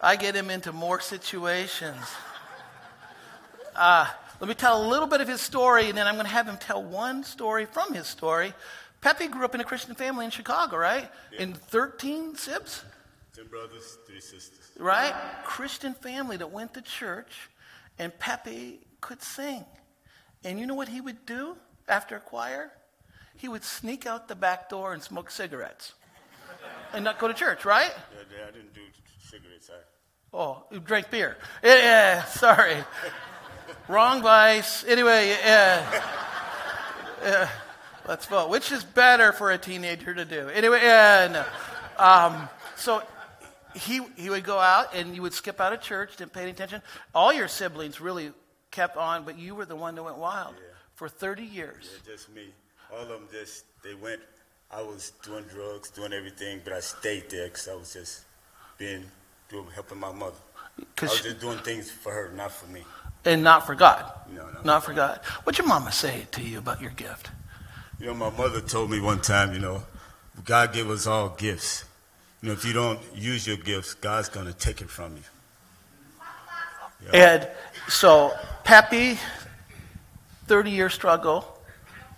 I 0.00 0.16
get 0.16 0.34
him 0.34 0.50
into 0.50 0.72
more 0.72 1.00
situations. 1.00 2.04
Uh, 3.74 4.06
let 4.40 4.48
me 4.48 4.54
tell 4.54 4.86
a 4.86 4.88
little 4.88 5.08
bit 5.08 5.20
of 5.20 5.28
his 5.28 5.40
story, 5.40 5.88
and 5.88 5.96
then 5.96 6.06
I'm 6.06 6.14
going 6.14 6.26
to 6.26 6.32
have 6.32 6.46
him 6.46 6.56
tell 6.58 6.82
one 6.82 7.24
story 7.24 7.66
from 7.66 7.94
his 7.94 8.06
story. 8.06 8.52
Pepe 9.00 9.28
grew 9.28 9.44
up 9.44 9.54
in 9.54 9.60
a 9.60 9.64
Christian 9.64 9.94
family 9.94 10.24
in 10.24 10.30
Chicago, 10.30 10.76
right? 10.76 11.10
Yeah. 11.32 11.42
In 11.42 11.54
13 11.54 12.34
Sibs? 12.34 12.82
Ten 13.34 13.46
brothers, 13.46 13.98
three 14.06 14.20
sisters. 14.20 14.70
Right? 14.78 15.14
Christian 15.44 15.94
family 15.94 16.36
that 16.36 16.50
went 16.50 16.74
to 16.74 16.82
church, 16.82 17.50
and 17.98 18.16
Pepe 18.18 18.80
could 19.00 19.22
sing. 19.22 19.64
And 20.44 20.58
you 20.58 20.66
know 20.66 20.74
what 20.74 20.88
he 20.88 21.00
would 21.00 21.24
do 21.26 21.56
after 21.88 22.18
choir? 22.18 22.72
He 23.36 23.48
would 23.48 23.64
sneak 23.64 24.06
out 24.06 24.28
the 24.28 24.34
back 24.34 24.68
door 24.68 24.92
and 24.92 25.02
smoke 25.02 25.30
cigarettes 25.30 25.92
and 26.92 27.04
not 27.04 27.18
go 27.18 27.28
to 27.28 27.34
church, 27.34 27.64
right? 27.64 27.92
Yeah, 28.12 28.46
I 28.48 28.50
didn't 28.50 28.74
do 28.74 28.80
cigarettes. 29.18 29.70
I... 29.70 30.36
Oh, 30.36 30.64
you 30.70 30.80
drank 30.80 31.10
beer. 31.10 31.36
Yeah, 31.62 31.76
yeah 31.76 32.24
sorry. 32.24 32.76
Wrong 33.88 34.22
vice. 34.22 34.84
Anyway, 34.84 35.28
yeah. 35.28 36.02
yeah. 37.22 37.48
Let's 38.08 38.26
vote. 38.26 38.50
Which 38.50 38.70
is 38.70 38.84
better 38.84 39.32
for 39.32 39.50
a 39.50 39.58
teenager 39.58 40.14
to 40.14 40.24
do? 40.24 40.48
Anyway, 40.48 40.80
yeah, 40.82 41.28
no. 41.32 42.04
Um, 42.04 42.48
so 42.76 43.02
he, 43.74 44.00
he 44.16 44.30
would 44.30 44.44
go 44.44 44.58
out 44.58 44.94
and 44.94 45.14
you 45.14 45.22
would 45.22 45.34
skip 45.34 45.60
out 45.60 45.72
of 45.72 45.80
church, 45.80 46.16
didn't 46.16 46.32
pay 46.32 46.42
any 46.42 46.50
attention. 46.50 46.82
All 47.14 47.32
your 47.32 47.48
siblings 47.48 48.00
really 48.00 48.32
kept 48.70 48.96
on, 48.96 49.24
but 49.24 49.38
you 49.38 49.54
were 49.54 49.66
the 49.66 49.76
one 49.76 49.94
that 49.96 50.02
went 50.02 50.18
wild 50.18 50.54
yeah. 50.56 50.74
for 50.94 51.08
30 51.08 51.44
years. 51.44 51.90
Yeah, 51.92 52.12
just 52.12 52.32
me. 52.32 52.46
All 52.92 53.02
of 53.02 53.08
them 53.08 53.28
just, 53.32 53.64
they 53.82 53.94
went, 53.94 54.20
I 54.70 54.82
was 54.82 55.12
doing 55.24 55.44
drugs, 55.44 55.90
doing 55.90 56.12
everything, 56.12 56.60
but 56.62 56.72
I 56.72 56.80
stayed 56.80 57.28
there 57.30 57.46
because 57.46 57.68
I 57.68 57.74
was 57.74 57.92
just 57.92 58.22
being, 58.78 59.04
doing, 59.48 59.66
helping 59.74 59.98
my 59.98 60.12
mother. 60.12 60.36
I 60.78 61.04
was 61.04 61.20
just 61.20 61.40
doing 61.40 61.58
things 61.58 61.90
for 61.90 62.12
her, 62.12 62.32
not 62.36 62.52
for 62.52 62.66
me. 62.68 62.82
And 63.26 63.42
not 63.42 63.66
for 63.66 63.74
God. 63.74 64.10
No, 64.32 64.42
no. 64.42 64.60
Not 64.64 64.84
for 64.84 64.94
God. 64.94 65.18
What'd 65.44 65.58
your 65.58 65.68
mama 65.68 65.92
say 65.92 66.26
to 66.32 66.42
you 66.42 66.58
about 66.58 66.80
your 66.80 66.92
gift? 66.92 67.30
You 67.98 68.06
know, 68.06 68.14
my 68.14 68.30
mother 68.30 68.60
told 68.60 68.90
me 68.90 69.00
one 69.00 69.20
time, 69.20 69.52
you 69.52 69.58
know, 69.58 69.82
God 70.44 70.72
gave 70.72 70.88
us 70.88 71.06
all 71.06 71.30
gifts. 71.30 71.84
You 72.40 72.48
know, 72.48 72.52
if 72.52 72.64
you 72.64 72.72
don't 72.72 73.00
use 73.14 73.46
your 73.46 73.56
gifts, 73.56 73.94
God's 73.94 74.28
going 74.28 74.46
to 74.46 74.52
take 74.52 74.80
it 74.80 74.90
from 74.90 75.16
you. 75.16 75.22
Yeah. 77.12 77.34
And 77.34 77.48
so, 77.88 78.32
Pepe, 78.64 79.18
30 80.46 80.70
year 80.70 80.90
struggle 80.90 81.60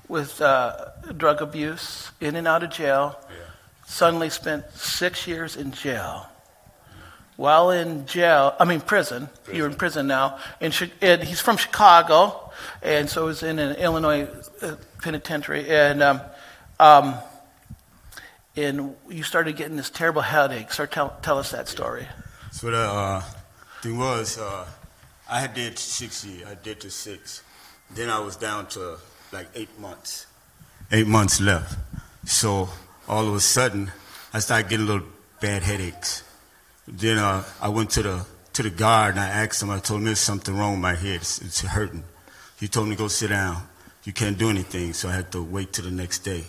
with 0.09 0.41
uh, 0.41 0.87
drug 1.17 1.43
abuse, 1.43 2.11
in 2.21 2.37
and 2.37 2.49
out 2.49 2.63
of 2.63 2.71
jail, 2.71 3.19
yeah. 3.31 3.45
suddenly 3.87 4.31
spent 4.31 4.71
six 4.73 5.27
years 5.27 5.57
in 5.57 5.71
jail. 5.73 6.27
While 7.39 7.71
in 7.71 8.05
jail, 8.07 8.57
I 8.59 8.65
mean 8.65 8.81
prison. 8.81 9.29
prison. 9.45 9.57
You're 9.57 9.69
in 9.69 9.77
prison 9.77 10.09
now. 10.09 10.39
And, 10.61 10.75
he's 10.75 11.41
from 11.41 11.57
Chicago, 11.57 12.51
and 12.83 13.09
so 13.09 13.29
he's 13.29 13.45
in 13.45 13.61
an 13.61 13.77
Illinois 13.77 14.27
uh, 14.61 14.75
penitentiary. 15.01 15.71
And 15.71 16.03
um, 16.03 16.21
um, 16.81 17.15
and 18.57 18.97
you 19.09 19.23
started 19.23 19.57
getting 19.57 19.77
this 19.77 19.89
terrible 19.89 20.21
headache. 20.21 20.73
So 20.73 20.85
tell, 20.85 21.17
tell 21.23 21.39
us 21.39 21.53
that 21.53 21.69
story. 21.69 22.09
So 22.51 22.73
the 22.73 22.79
uh, 22.79 23.23
thing 23.83 23.97
was, 23.99 24.37
uh, 24.37 24.67
I 25.31 25.41
had 25.41 25.55
did 25.55 25.79
six 25.79 26.25
years. 26.25 26.45
I 26.45 26.57
did 26.57 26.81
to 26.81 26.91
six. 26.91 27.45
Then 27.95 28.11
I 28.11 28.19
was 28.19 28.35
down 28.35 28.67
to 28.71 28.97
like 29.31 29.47
eight 29.55 29.79
months. 29.79 30.27
Eight 30.91 31.07
months 31.07 31.41
left. 31.41 31.79
So 32.25 32.69
all 33.07 33.29
of 33.29 33.35
a 33.37 33.41
sudden, 33.41 33.93
I 34.35 34.41
started 34.41 34.69
getting 34.69 34.87
little 34.87 35.07
bad 35.41 35.63
headaches. 35.63 36.25
Then 36.91 37.19
uh, 37.19 37.45
I 37.61 37.69
went 37.69 37.91
to 37.91 38.03
the 38.03 38.27
to 38.55 38.63
the 38.63 38.71
guard 38.71 39.15
and 39.15 39.21
I 39.21 39.29
asked 39.29 39.63
him. 39.63 39.71
I 39.71 39.79
told 39.79 40.01
him 40.01 40.07
there's 40.07 40.19
something 40.19 40.57
wrong 40.57 40.73
with 40.73 40.81
my 40.81 40.95
head. 40.95 41.17
It's, 41.17 41.41
it's 41.43 41.61
hurting. 41.61 42.03
He 42.59 42.67
told 42.67 42.89
me 42.89 42.97
to 42.97 42.99
go 42.99 43.09
sit 43.09 43.29
down. 43.29 43.63
You 44.05 44.13
can't 44.13 44.39
do 44.39 44.49
anything. 44.49 44.95
So 44.95 45.09
I 45.09 45.13
had 45.13 45.31
to 45.33 45.43
wait 45.43 45.75
till 45.75 45.85
the 45.85 45.91
next 45.91 46.21
day. 46.21 46.45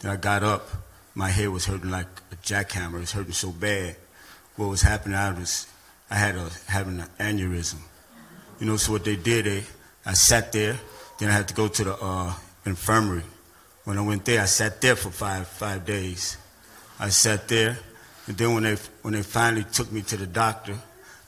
Then 0.00 0.10
I 0.10 0.16
got 0.16 0.42
up. 0.42 0.68
My 1.14 1.28
head 1.28 1.50
was 1.50 1.66
hurting 1.66 1.90
like 1.90 2.08
a 2.32 2.36
jackhammer. 2.36 2.96
It 2.96 3.00
was 3.00 3.12
hurting 3.12 3.34
so 3.34 3.50
bad. 3.50 3.96
What 4.56 4.68
was 4.68 4.82
happening? 4.82 5.16
I 5.16 5.30
was 5.32 5.66
I 6.10 6.16
had 6.16 6.34
a 6.36 6.48
having 6.66 7.00
an 7.00 7.08
aneurysm. 7.20 7.80
You 8.58 8.66
know. 8.66 8.76
So 8.76 8.92
what 8.92 9.04
they 9.04 9.16
did, 9.16 9.44
they 9.44 9.64
I 10.06 10.14
sat 10.14 10.50
there. 10.50 10.78
Then 11.18 11.28
I 11.28 11.32
had 11.32 11.48
to 11.48 11.54
go 11.54 11.68
to 11.68 11.84
the 11.84 11.96
uh, 12.00 12.32
infirmary. 12.64 13.22
When 13.84 13.98
I 13.98 14.00
went 14.00 14.24
there, 14.24 14.40
I 14.40 14.46
sat 14.46 14.80
there 14.80 14.96
for 14.96 15.10
five 15.10 15.46
five 15.46 15.84
days. 15.84 16.38
I 16.98 17.10
sat 17.10 17.48
there. 17.48 17.78
And 18.26 18.36
then 18.36 18.54
when 18.54 18.62
they, 18.62 18.76
when 19.02 19.14
they 19.14 19.22
finally 19.22 19.64
took 19.64 19.92
me 19.92 20.02
to 20.02 20.16
the 20.16 20.26
doctor, 20.26 20.76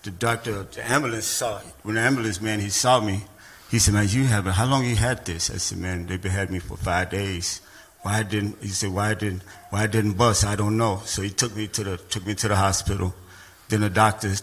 the 0.03 0.11
doctor, 0.11 0.63
the 0.63 0.91
ambulance 0.91 1.27
saw, 1.27 1.59
when 1.83 1.97
the 1.97 2.01
ambulance 2.01 2.41
man, 2.41 2.61
he 2.61 2.71
saw 2.71 3.01
me, 3.01 3.25
he 3.71 3.79
said, 3.79 3.95
man, 3.95 4.07
you 4.09 4.25
have, 4.25 4.47
it. 4.47 4.53
how 4.53 4.67
long 4.67 4.85
you 4.85 4.95
had 4.95 5.25
this? 5.27 5.51
I 5.51 5.57
said, 5.57 5.79
man, 5.79 6.07
they've 6.07 6.23
had 6.23 6.51
me 6.51 6.61
for 6.61 6.77
five 6.77 7.11
days. 7.11 7.61
Why 8.03 8.23
didn't, 8.23 8.63
he 8.63 8.69
said, 8.69 8.93
why 8.93 9.15
didn't, 9.15 9.43
why 9.71 9.89
didn't 9.89 10.13
bust? 10.13 10.45
I 10.47 10.55
don't 10.55 10.77
know. 10.77 11.03
So 11.05 11.23
he 11.23 11.31
took 11.31 11.57
me 11.57 11.67
to 11.69 11.83
the, 11.83 11.97
took 11.97 12.25
me 12.25 12.37
to 12.37 12.49
the 12.49 12.55
hospital. 12.55 13.13
Then 13.69 13.81
the 13.81 13.91
doctors, 13.91 14.43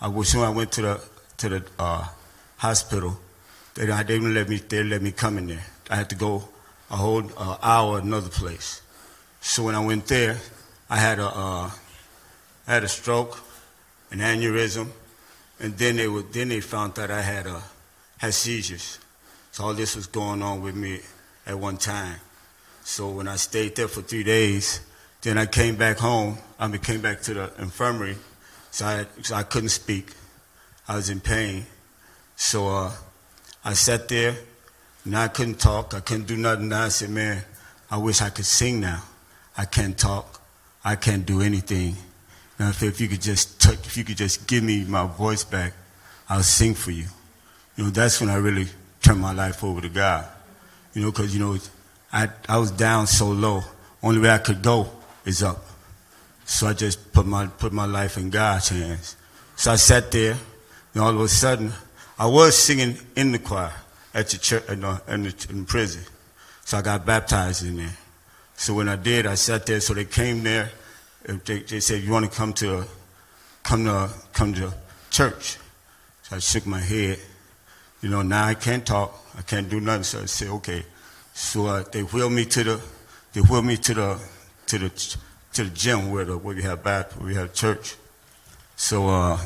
I 0.00 0.08
was 0.08 0.28
soon 0.28 0.42
I 0.42 0.50
went 0.50 0.72
to 0.72 0.82
the, 0.82 1.00
to 1.38 1.48
the, 1.48 1.64
uh, 1.78 2.08
hospital. 2.56 3.16
They, 3.74 3.86
they 3.86 4.04
didn't 4.04 4.34
let 4.34 4.48
me, 4.48 4.56
they 4.56 4.82
let 4.82 5.00
me 5.00 5.12
come 5.12 5.38
in 5.38 5.46
there. 5.46 5.64
I 5.88 5.96
had 5.96 6.10
to 6.10 6.16
go 6.16 6.48
a 6.90 6.96
whole 6.96 7.22
uh, 7.36 7.56
hour 7.62 8.00
another 8.00 8.30
place. 8.30 8.82
So 9.40 9.62
when 9.62 9.76
I 9.76 9.84
went 9.84 10.06
there, 10.08 10.38
I 10.90 10.96
had 10.96 11.20
a, 11.20 11.28
uh, 11.28 11.70
I 12.66 12.74
had 12.74 12.84
a 12.84 12.88
stroke, 12.88 13.38
an 14.10 14.20
aneurysm, 14.20 14.88
and 15.60 15.76
then 15.76 15.96
they 15.96 16.08
would, 16.08 16.32
then 16.32 16.48
they 16.48 16.60
found 16.60 16.94
that 16.94 17.10
I 17.10 17.20
had 17.20 17.46
a, 17.46 17.62
had 18.18 18.34
seizures. 18.34 18.98
So 19.52 19.64
all 19.64 19.74
this 19.74 19.94
was 19.94 20.06
going 20.06 20.42
on 20.42 20.62
with 20.62 20.74
me 20.74 21.00
at 21.46 21.58
one 21.58 21.76
time. 21.76 22.16
So 22.82 23.08
when 23.10 23.28
I 23.28 23.36
stayed 23.36 23.76
there 23.76 23.88
for 23.88 24.02
three 24.02 24.24
days, 24.24 24.80
then 25.22 25.38
I 25.38 25.46
came 25.46 25.76
back 25.76 25.98
home. 25.98 26.38
I 26.58 26.68
mean, 26.68 26.80
came 26.80 27.00
back 27.00 27.22
to 27.22 27.34
the 27.34 27.52
infirmary, 27.58 28.16
so 28.70 28.86
I, 28.86 29.06
so 29.22 29.34
I 29.34 29.42
couldn't 29.42 29.70
speak. 29.70 30.12
I 30.86 30.96
was 30.96 31.08
in 31.08 31.20
pain. 31.20 31.66
So 32.36 32.68
uh, 32.68 32.92
I 33.64 33.72
sat 33.72 34.08
there, 34.08 34.36
and 35.04 35.16
I 35.16 35.28
couldn't 35.28 35.60
talk. 35.60 35.94
I 35.94 36.00
couldn't 36.00 36.26
do 36.26 36.36
nothing. 36.36 36.72
I 36.72 36.88
said, 36.88 37.10
man, 37.10 37.42
I 37.90 37.96
wish 37.96 38.20
I 38.20 38.30
could 38.30 38.44
sing 38.44 38.80
now. 38.80 39.02
I 39.56 39.64
can't 39.64 39.96
talk. 39.96 40.40
I 40.84 40.96
can't 40.96 41.24
do 41.24 41.40
anything. 41.40 41.96
Now, 42.58 42.68
if, 42.70 42.82
if 42.82 43.00
you 43.00 43.08
could 43.08 43.22
just 43.22 43.60
touch, 43.60 43.86
if 43.86 43.96
you 43.96 44.04
could 44.04 44.16
just 44.16 44.46
give 44.46 44.62
me 44.62 44.84
my 44.84 45.06
voice 45.06 45.44
back, 45.44 45.72
I'll 46.28 46.42
sing 46.42 46.74
for 46.74 46.90
you. 46.90 47.06
You 47.76 47.84
know, 47.84 47.90
that's 47.90 48.20
when 48.20 48.30
I 48.30 48.36
really 48.36 48.66
turned 49.02 49.20
my 49.20 49.32
life 49.32 49.64
over 49.64 49.80
to 49.80 49.88
God. 49.88 50.26
You 50.92 51.02
know, 51.02 51.10
because, 51.10 51.34
you 51.34 51.40
know, 51.40 51.58
I, 52.12 52.28
I 52.48 52.58
was 52.58 52.70
down 52.70 53.06
so 53.06 53.26
low. 53.26 53.62
Only 54.02 54.20
way 54.20 54.30
I 54.30 54.38
could 54.38 54.62
go 54.62 54.88
is 55.24 55.42
up. 55.42 55.64
So 56.44 56.68
I 56.68 56.74
just 56.74 57.12
put 57.12 57.26
my, 57.26 57.46
put 57.46 57.72
my 57.72 57.86
life 57.86 58.16
in 58.16 58.30
God's 58.30 58.68
hands. 58.68 59.16
So 59.56 59.72
I 59.72 59.76
sat 59.76 60.12
there, 60.12 60.36
and 60.92 61.02
all 61.02 61.10
of 61.10 61.20
a 61.20 61.28
sudden, 61.28 61.72
I 62.18 62.26
was 62.26 62.56
singing 62.56 62.96
in 63.16 63.32
the 63.32 63.38
choir 63.38 63.72
at 64.12 64.28
the 64.28 64.38
church, 64.38 64.68
in, 64.68 64.80
the, 64.80 65.02
in, 65.08 65.22
the, 65.24 65.46
in 65.50 65.64
prison. 65.64 66.02
So 66.64 66.78
I 66.78 66.82
got 66.82 67.04
baptized 67.04 67.66
in 67.66 67.76
there. 67.76 67.96
So 68.56 68.74
when 68.74 68.88
I 68.88 68.96
did, 68.96 69.26
I 69.26 69.34
sat 69.34 69.66
there. 69.66 69.80
So 69.80 69.94
they 69.94 70.04
came 70.04 70.44
there 70.44 70.70
they, 71.24 71.60
they 71.60 71.80
said, 71.80 72.02
"You 72.02 72.12
want 72.12 72.30
to 72.30 72.36
come 72.36 72.52
to 72.54 72.84
come 73.62 73.84
to 73.84 74.10
come 74.32 74.54
to 74.54 74.74
church?" 75.10 75.58
So 76.22 76.36
I 76.36 76.38
shook 76.38 76.66
my 76.66 76.80
head. 76.80 77.18
You 78.02 78.10
know, 78.10 78.22
now 78.22 78.44
I 78.46 78.54
can't 78.54 78.84
talk. 78.84 79.14
I 79.36 79.42
can't 79.42 79.68
do 79.68 79.80
nothing. 79.80 80.04
So 80.04 80.22
I 80.22 80.26
said, 80.26 80.48
"Okay." 80.48 80.84
So 81.32 81.66
uh, 81.66 81.84
they 81.90 82.02
wheeled 82.02 82.32
me 82.32 82.44
to 82.44 82.64
the 82.64 82.80
they 83.32 83.40
wheeled 83.40 83.64
me 83.64 83.76
to 83.78 83.94
the 83.94 84.20
to 84.66 84.78
the 84.78 85.16
to 85.54 85.64
the 85.64 85.70
gym 85.70 86.10
where 86.10 86.24
the 86.24 86.36
where 86.36 86.54
we 86.54 86.62
have 86.62 86.82
bath 86.82 87.18
we 87.18 87.34
have 87.34 87.54
church. 87.54 87.96
So 88.76 89.08
uh, 89.08 89.38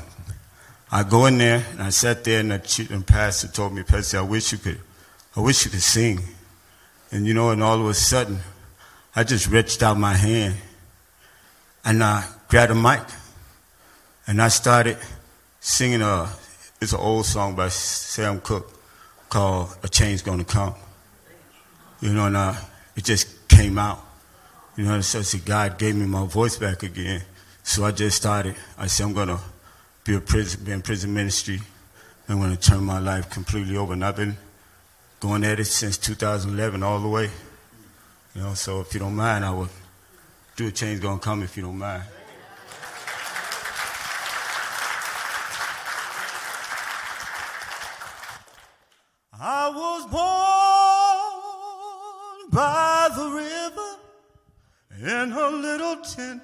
I 0.90 1.02
go 1.04 1.26
in 1.26 1.38
there 1.38 1.64
and 1.72 1.82
I 1.82 1.90
sat 1.90 2.24
there 2.24 2.40
and 2.40 2.50
the 2.50 2.88
and 2.90 3.06
pastor 3.06 3.48
told 3.48 3.74
me, 3.74 3.82
Pastor, 3.82 4.18
I 4.18 4.22
wish 4.22 4.52
you 4.52 4.58
could, 4.58 4.80
I 5.36 5.40
wish 5.40 5.64
you 5.64 5.70
could 5.70 5.82
sing. 5.82 6.20
And 7.10 7.26
you 7.26 7.34
know, 7.34 7.50
and 7.50 7.62
all 7.62 7.80
of 7.80 7.86
a 7.86 7.94
sudden, 7.94 8.40
I 9.14 9.24
just 9.24 9.48
reached 9.48 9.82
out 9.82 9.98
my 9.98 10.14
hand 10.14 10.56
and 11.88 12.04
I 12.04 12.22
grabbed 12.48 12.70
a 12.70 12.74
mic 12.74 13.00
and 14.26 14.42
I 14.42 14.48
started 14.48 14.98
singing 15.58 16.02
a, 16.02 16.28
it's 16.82 16.92
an 16.92 17.00
old 17.00 17.24
song 17.24 17.56
by 17.56 17.70
Sam 17.70 18.42
Cooke 18.42 18.70
called 19.30 19.74
A 19.82 19.88
Change 19.88 20.22
Gonna 20.22 20.44
Come. 20.44 20.74
You 22.02 22.12
know, 22.12 22.26
and 22.26 22.36
uh, 22.36 22.54
it 22.94 23.04
just 23.04 23.48
came 23.48 23.78
out. 23.78 24.04
You 24.76 24.84
know, 24.84 25.00
so 25.00 25.22
see, 25.22 25.38
God 25.38 25.78
gave 25.78 25.96
me 25.96 26.04
my 26.04 26.26
voice 26.26 26.58
back 26.58 26.82
again. 26.82 27.22
So 27.62 27.86
I 27.86 27.92
just 27.92 28.18
started. 28.18 28.54
I 28.76 28.86
said, 28.86 29.04
I'm 29.04 29.14
to 29.14 29.40
be 30.04 30.14
a 30.14 30.20
prison, 30.20 30.64
be 30.64 30.72
in 30.72 30.82
prison 30.82 31.14
ministry. 31.14 31.58
I'm 32.28 32.54
to 32.54 32.60
turn 32.60 32.84
my 32.84 32.98
life 32.98 33.30
completely 33.30 33.78
over. 33.78 33.94
And 33.94 34.04
I've 34.04 34.14
been 34.14 34.36
going 35.20 35.42
at 35.42 35.58
it 35.58 35.64
since 35.64 35.96
2011 35.96 36.82
all 36.82 37.00
the 37.00 37.08
way. 37.08 37.30
You 38.34 38.42
know, 38.42 38.52
so 38.52 38.82
if 38.82 38.92
you 38.92 39.00
don't 39.00 39.16
mind, 39.16 39.42
I 39.42 39.52
would 39.52 39.70
do 40.58 40.66
a 40.66 40.72
change 40.72 41.00
gonna 41.00 41.20
come 41.20 41.44
if 41.44 41.56
you 41.56 41.62
don't 41.62 41.78
mind. 41.78 42.02
I 49.40 49.70
was 49.70 50.04
born 50.10 50.24
by 52.50 53.08
the 53.14 53.30
river 53.30 53.98
in 55.00 55.32
a 55.32 55.48
little 55.48 55.98
tent. 55.98 56.42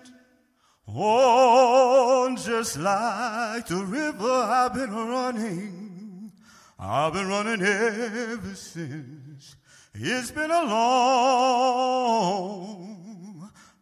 Oh, 0.87 2.33
just 2.37 2.79
like 2.79 3.66
the 3.66 3.85
river, 3.85 4.31
I've 4.31 4.74
been 4.74 4.94
running. 4.94 6.31
I've 6.79 7.14
been 7.14 7.27
running 7.27 7.62
ever 7.62 8.55
since. 8.55 9.57
It's 9.92 10.31
been 10.31 10.53
a 10.53 10.62
long 10.62 12.94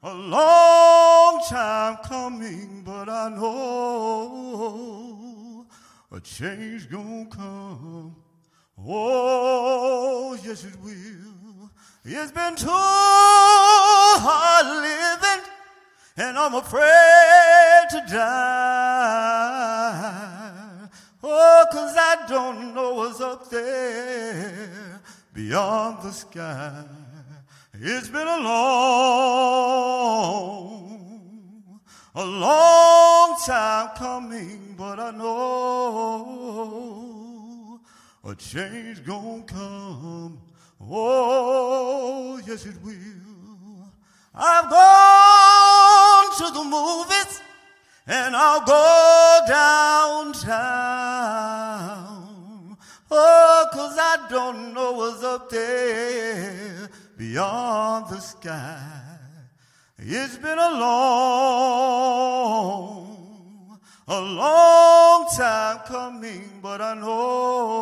a 0.02 0.14
long 0.14 1.40
time 1.48 1.96
coming, 2.04 2.82
but 2.84 3.08
I 3.08 3.28
know 3.28 4.84
a 6.10 6.18
change 6.20 6.90
gonna 6.90 7.26
come. 7.26 8.16
Oh, 8.84 10.36
yes, 10.44 10.64
it 10.64 10.74
will. 10.82 11.70
It's 12.04 12.32
been 12.32 12.56
too 12.56 12.66
hard 14.18 14.66
living, 14.82 15.44
and 16.16 16.36
I'm 16.36 16.54
afraid 16.54 17.86
to 17.90 18.02
die. 18.12 18.42
Oh, 21.22 21.64
cause 21.70 21.94
I 21.96 22.26
don't 22.28 22.74
know 22.74 22.94
what's 22.94 23.20
up 23.20 23.48
there 23.48 25.00
beyond 25.32 26.02
the 26.02 26.10
sky. 26.10 26.84
It's 27.84 28.06
been 28.06 28.28
a 28.28 28.38
long, 28.38 29.80
a 32.14 32.24
long 32.24 33.36
time 33.44 33.88
coming, 33.96 34.76
but 34.78 35.00
I 35.00 35.10
know 35.10 36.60
a 38.22 38.36
change 38.36 39.04
gonna 39.04 39.42
come. 39.42 40.38
Oh, 40.80 42.40
yes, 42.46 42.66
it 42.66 42.80
will. 42.84 43.90
I've 44.32 44.70
gone 44.70 46.30
to 46.38 46.52
the 46.56 46.62
movies 46.62 47.40
and 48.06 48.36
I'll 48.36 48.64
go 48.64 49.40
downtown. 49.48 50.52
Oh, 53.10 53.66
cause 53.72 53.98
I 53.98 54.28
don't 54.30 54.72
know 54.72 54.92
what's 54.92 55.24
up 55.24 55.50
there 55.50 56.88
beyond 57.22 58.02
the 58.08 58.18
sky. 58.18 58.80
It's 59.96 60.36
been 60.38 60.58
a 60.58 60.70
long, 60.84 62.18
A 64.08 64.20
long 64.20 65.28
time 65.36 65.78
coming, 65.86 66.58
but 66.60 66.80
I 66.80 66.94
know 66.94 67.76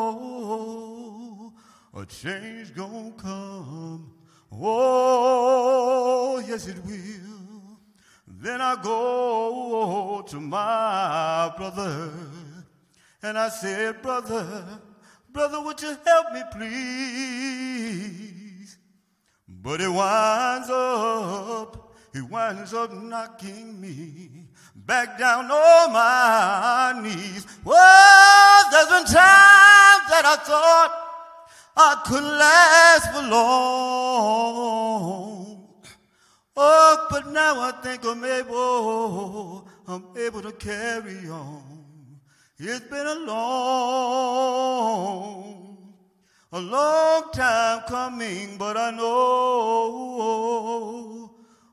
a 1.94 2.04
change 2.04 2.74
gonna 2.74 3.12
come. 3.12 4.12
Oh, 4.52 6.42
yes, 6.46 6.66
it 6.68 6.84
will. 6.84 7.78
Then 8.26 8.60
I 8.60 8.76
go 8.82 10.22
to 10.28 10.38
my 10.38 11.50
brother 11.56 12.12
and 13.22 13.38
I 13.38 13.48
said, 13.48 14.02
Brother, 14.02 14.46
brother, 15.32 15.62
would 15.62 15.80
you 15.80 15.96
help 16.04 16.32
me, 16.34 16.42
please? 16.52 18.39
But 19.62 19.80
he 19.80 19.88
winds 19.88 20.70
up, 20.70 21.94
he 22.14 22.22
winds 22.22 22.72
up 22.72 22.92
knocking 22.92 23.78
me 23.80 24.46
back 24.74 25.18
down 25.18 25.50
on 25.50 25.92
my 25.92 26.98
knees. 27.02 27.46
Well, 27.62 28.64
there's 28.72 28.88
been 28.88 29.04
times 29.04 29.14
that 29.14 30.24
I 30.24 30.36
thought 30.36 30.92
I 31.76 32.02
could 32.06 32.22
last 32.22 33.12
for 33.12 33.22
long. 33.28 34.30
Oh, 36.56 37.06
but 37.10 37.26
now 37.30 37.60
I 37.60 37.72
think 37.82 38.04
I'm 38.04 38.24
able, 38.24 39.68
I'm 39.86 40.04
able 40.16 40.42
to 40.42 40.52
carry 40.52 41.28
on. 41.28 41.62
It's 42.58 42.80
been 42.88 43.06
a 43.06 43.14
long, 43.26 44.40
a 46.52 46.60
long 46.60 47.30
time 47.32 47.82
coming, 47.88 48.56
but 48.58 48.76
I 48.76 48.90
know 48.90 50.26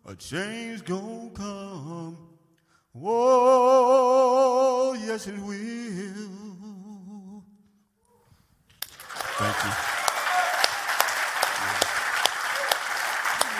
a 0.05 0.15
change 0.15 0.85
gonna 0.85 1.29
come. 1.33 2.17
Oh, 2.99 4.97
yes, 4.99 5.27
it 5.27 5.37
will. 5.39 7.43
Thank 9.39 9.63
you. 9.65 9.71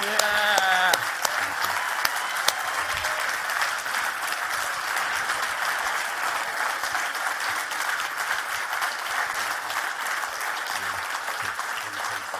Yeah. 0.04 0.94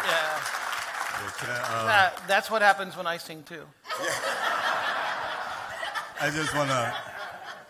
Yeah. 0.06 0.40
Can 1.38 1.50
I, 1.50 1.54
uh, 1.54 1.86
That- 1.88 2.28
that's 2.48 2.52
what 2.54 2.62
happens 2.62 2.96
when 2.96 3.06
I 3.06 3.18
sing 3.18 3.44
too. 3.44 3.64
I 6.22 6.30
just 6.34 6.56
want 6.56 6.70
to, 6.70 6.96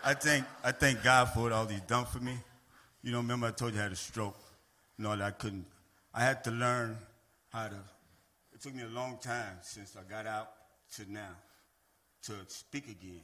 I 0.04 0.14
thank, 0.14 0.44
I 0.62 0.70
thank 0.70 1.02
God 1.02 1.24
for 1.30 1.40
what 1.40 1.50
all 1.50 1.66
He's 1.66 1.80
done 1.80 2.04
for 2.04 2.20
me. 2.20 2.34
You 3.02 3.10
know, 3.10 3.18
remember 3.18 3.48
I 3.48 3.50
told 3.50 3.74
you 3.74 3.80
I 3.80 3.82
had 3.82 3.90
a 3.90 3.96
stroke. 3.96 4.38
You 4.96 5.02
know, 5.02 5.16
that 5.16 5.20
I 5.20 5.30
couldn't, 5.32 5.66
I 6.14 6.20
had 6.22 6.44
to 6.44 6.52
learn 6.52 6.96
how 7.48 7.66
to, 7.66 7.74
it 8.54 8.60
took 8.60 8.72
me 8.72 8.84
a 8.84 8.88
long 8.88 9.18
time 9.20 9.56
since 9.62 9.96
I 9.96 10.08
got 10.08 10.28
out 10.28 10.52
to 10.94 11.10
now 11.12 11.34
to 12.26 12.34
speak 12.46 12.84
again. 12.84 13.22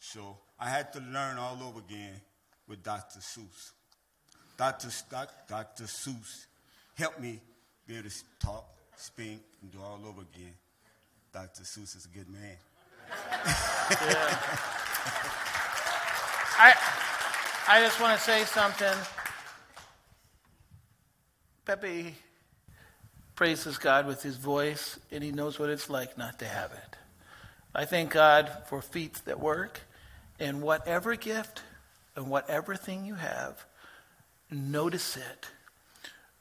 So 0.00 0.36
I 0.60 0.68
had 0.68 0.92
to 0.92 1.00
learn 1.00 1.38
all 1.38 1.58
over 1.66 1.78
again 1.78 2.20
with 2.68 2.82
Dr. 2.82 3.20
Seuss. 3.20 3.72
Dr. 4.58 4.88
Dr. 5.48 5.84
Seuss 5.84 6.44
helped 6.94 7.20
me 7.20 7.40
be 7.86 7.96
able 7.96 8.10
to 8.10 8.16
talk, 8.38 8.66
speak, 8.98 9.40
and 9.62 9.72
do 9.72 9.78
all 9.80 10.00
over 10.06 10.22
again. 10.22 10.54
Dr. 11.32 11.62
Seuss 11.62 11.96
is 11.96 12.06
a 12.12 12.16
good 12.16 12.28
man. 12.28 12.56
I, 16.60 16.74
I 17.68 17.80
just 17.80 18.00
want 18.00 18.18
to 18.18 18.24
say 18.24 18.44
something. 18.44 18.94
Pepe 21.64 22.14
praises 23.36 23.78
God 23.78 24.06
with 24.06 24.22
his 24.22 24.36
voice, 24.36 24.98
and 25.12 25.22
he 25.22 25.30
knows 25.30 25.58
what 25.58 25.70
it's 25.70 25.88
like 25.88 26.18
not 26.18 26.40
to 26.40 26.44
have 26.44 26.72
it. 26.72 26.96
I 27.74 27.84
thank 27.84 28.10
God 28.10 28.50
for 28.68 28.82
feet 28.82 29.14
that 29.26 29.38
work, 29.38 29.80
and 30.40 30.60
whatever 30.60 31.14
gift 31.14 31.62
and 32.16 32.28
whatever 32.28 32.74
thing 32.74 33.04
you 33.04 33.14
have, 33.14 33.64
notice 34.50 35.16
it. 35.16 35.46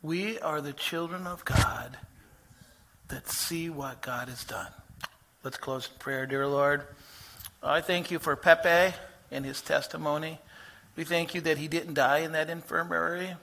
We 0.02 0.40
are 0.40 0.62
the 0.62 0.74
children 0.74 1.28
of 1.28 1.46
God 1.46 1.98
that 3.10 3.30
see 3.30 3.70
what 3.70 4.02
God 4.02 4.28
has 4.28 4.44
done. 4.44 4.72
Let's 5.44 5.58
close 5.58 5.88
in 5.88 5.98
prayer, 6.00 6.26
dear 6.26 6.48
Lord. 6.48 6.84
I 7.64 7.82
thank 7.82 8.12
you 8.12 8.20
for 8.20 8.36
Pepe 8.36 8.96
and 9.32 9.46
his 9.46 9.62
testimony. 9.62 10.40
We 10.96 11.04
thank 11.04 11.34
you 11.34 11.42
that 11.42 11.58
he 11.58 11.68
didn't 11.68 11.94
die 11.94 12.20
in 12.20 12.34
that 12.34 12.50
infirmary, 12.50 13.36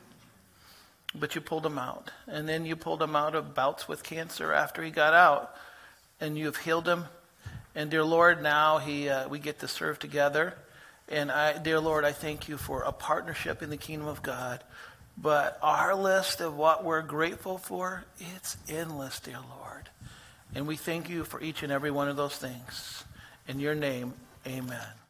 but 1.15 1.35
you 1.35 1.41
pulled 1.41 1.65
him 1.65 1.79
out. 1.79 2.11
And 2.27 2.49
then 2.49 2.67
you 2.67 2.77
pulled 2.77 3.01
him 3.01 3.17
out 3.17 3.35
of 3.35 3.55
bouts 3.55 3.89
with 3.89 4.03
cancer 4.03 4.53
after 4.53 4.83
he 4.83 4.91
got 4.91 5.15
out, 5.15 5.55
and 6.21 6.37
you've 6.37 6.59
healed 6.59 6.89
him. 6.89 7.05
And 7.75 7.91
dear 7.91 8.05
Lord, 8.05 8.43
now 8.43 8.79
he, 8.79 9.09
uh, 9.09 9.29
we 9.29 9.39
get 9.39 9.61
to 9.61 9.69
serve 9.69 9.99
together. 9.99 10.55
And 11.09 11.31
I, 11.31 11.59
dear 11.59 11.81
Lord, 11.81 12.05
I 12.05 12.13
thank 12.13 12.49
you 12.49 12.57
for 12.57 12.83
a 12.83 12.93
partnership 12.93 13.63
in 13.63 13.71
the 13.71 13.77
kingdom 13.77 14.09
of 14.09 14.23
God. 14.23 14.63
But 15.17 15.59
our 15.63 15.95
list 15.95 16.41
of 16.41 16.57
what 16.57 16.85
we're 16.85 17.03
grateful 17.03 17.59
for, 17.59 18.05
it's 18.19 18.57
endless, 18.69 19.21
dear 19.21 19.39
Lord. 19.59 19.89
And 20.55 20.67
we 20.67 20.77
thank 20.77 21.09
you 21.09 21.25
for 21.25 21.41
each 21.41 21.63
and 21.63 21.73
every 21.73 21.91
one 21.91 22.09
of 22.09 22.17
those 22.17 22.37
things. 22.37 23.05
In 23.47 23.61
your 23.61 23.75
name, 23.75 24.15
amen. 24.47 25.04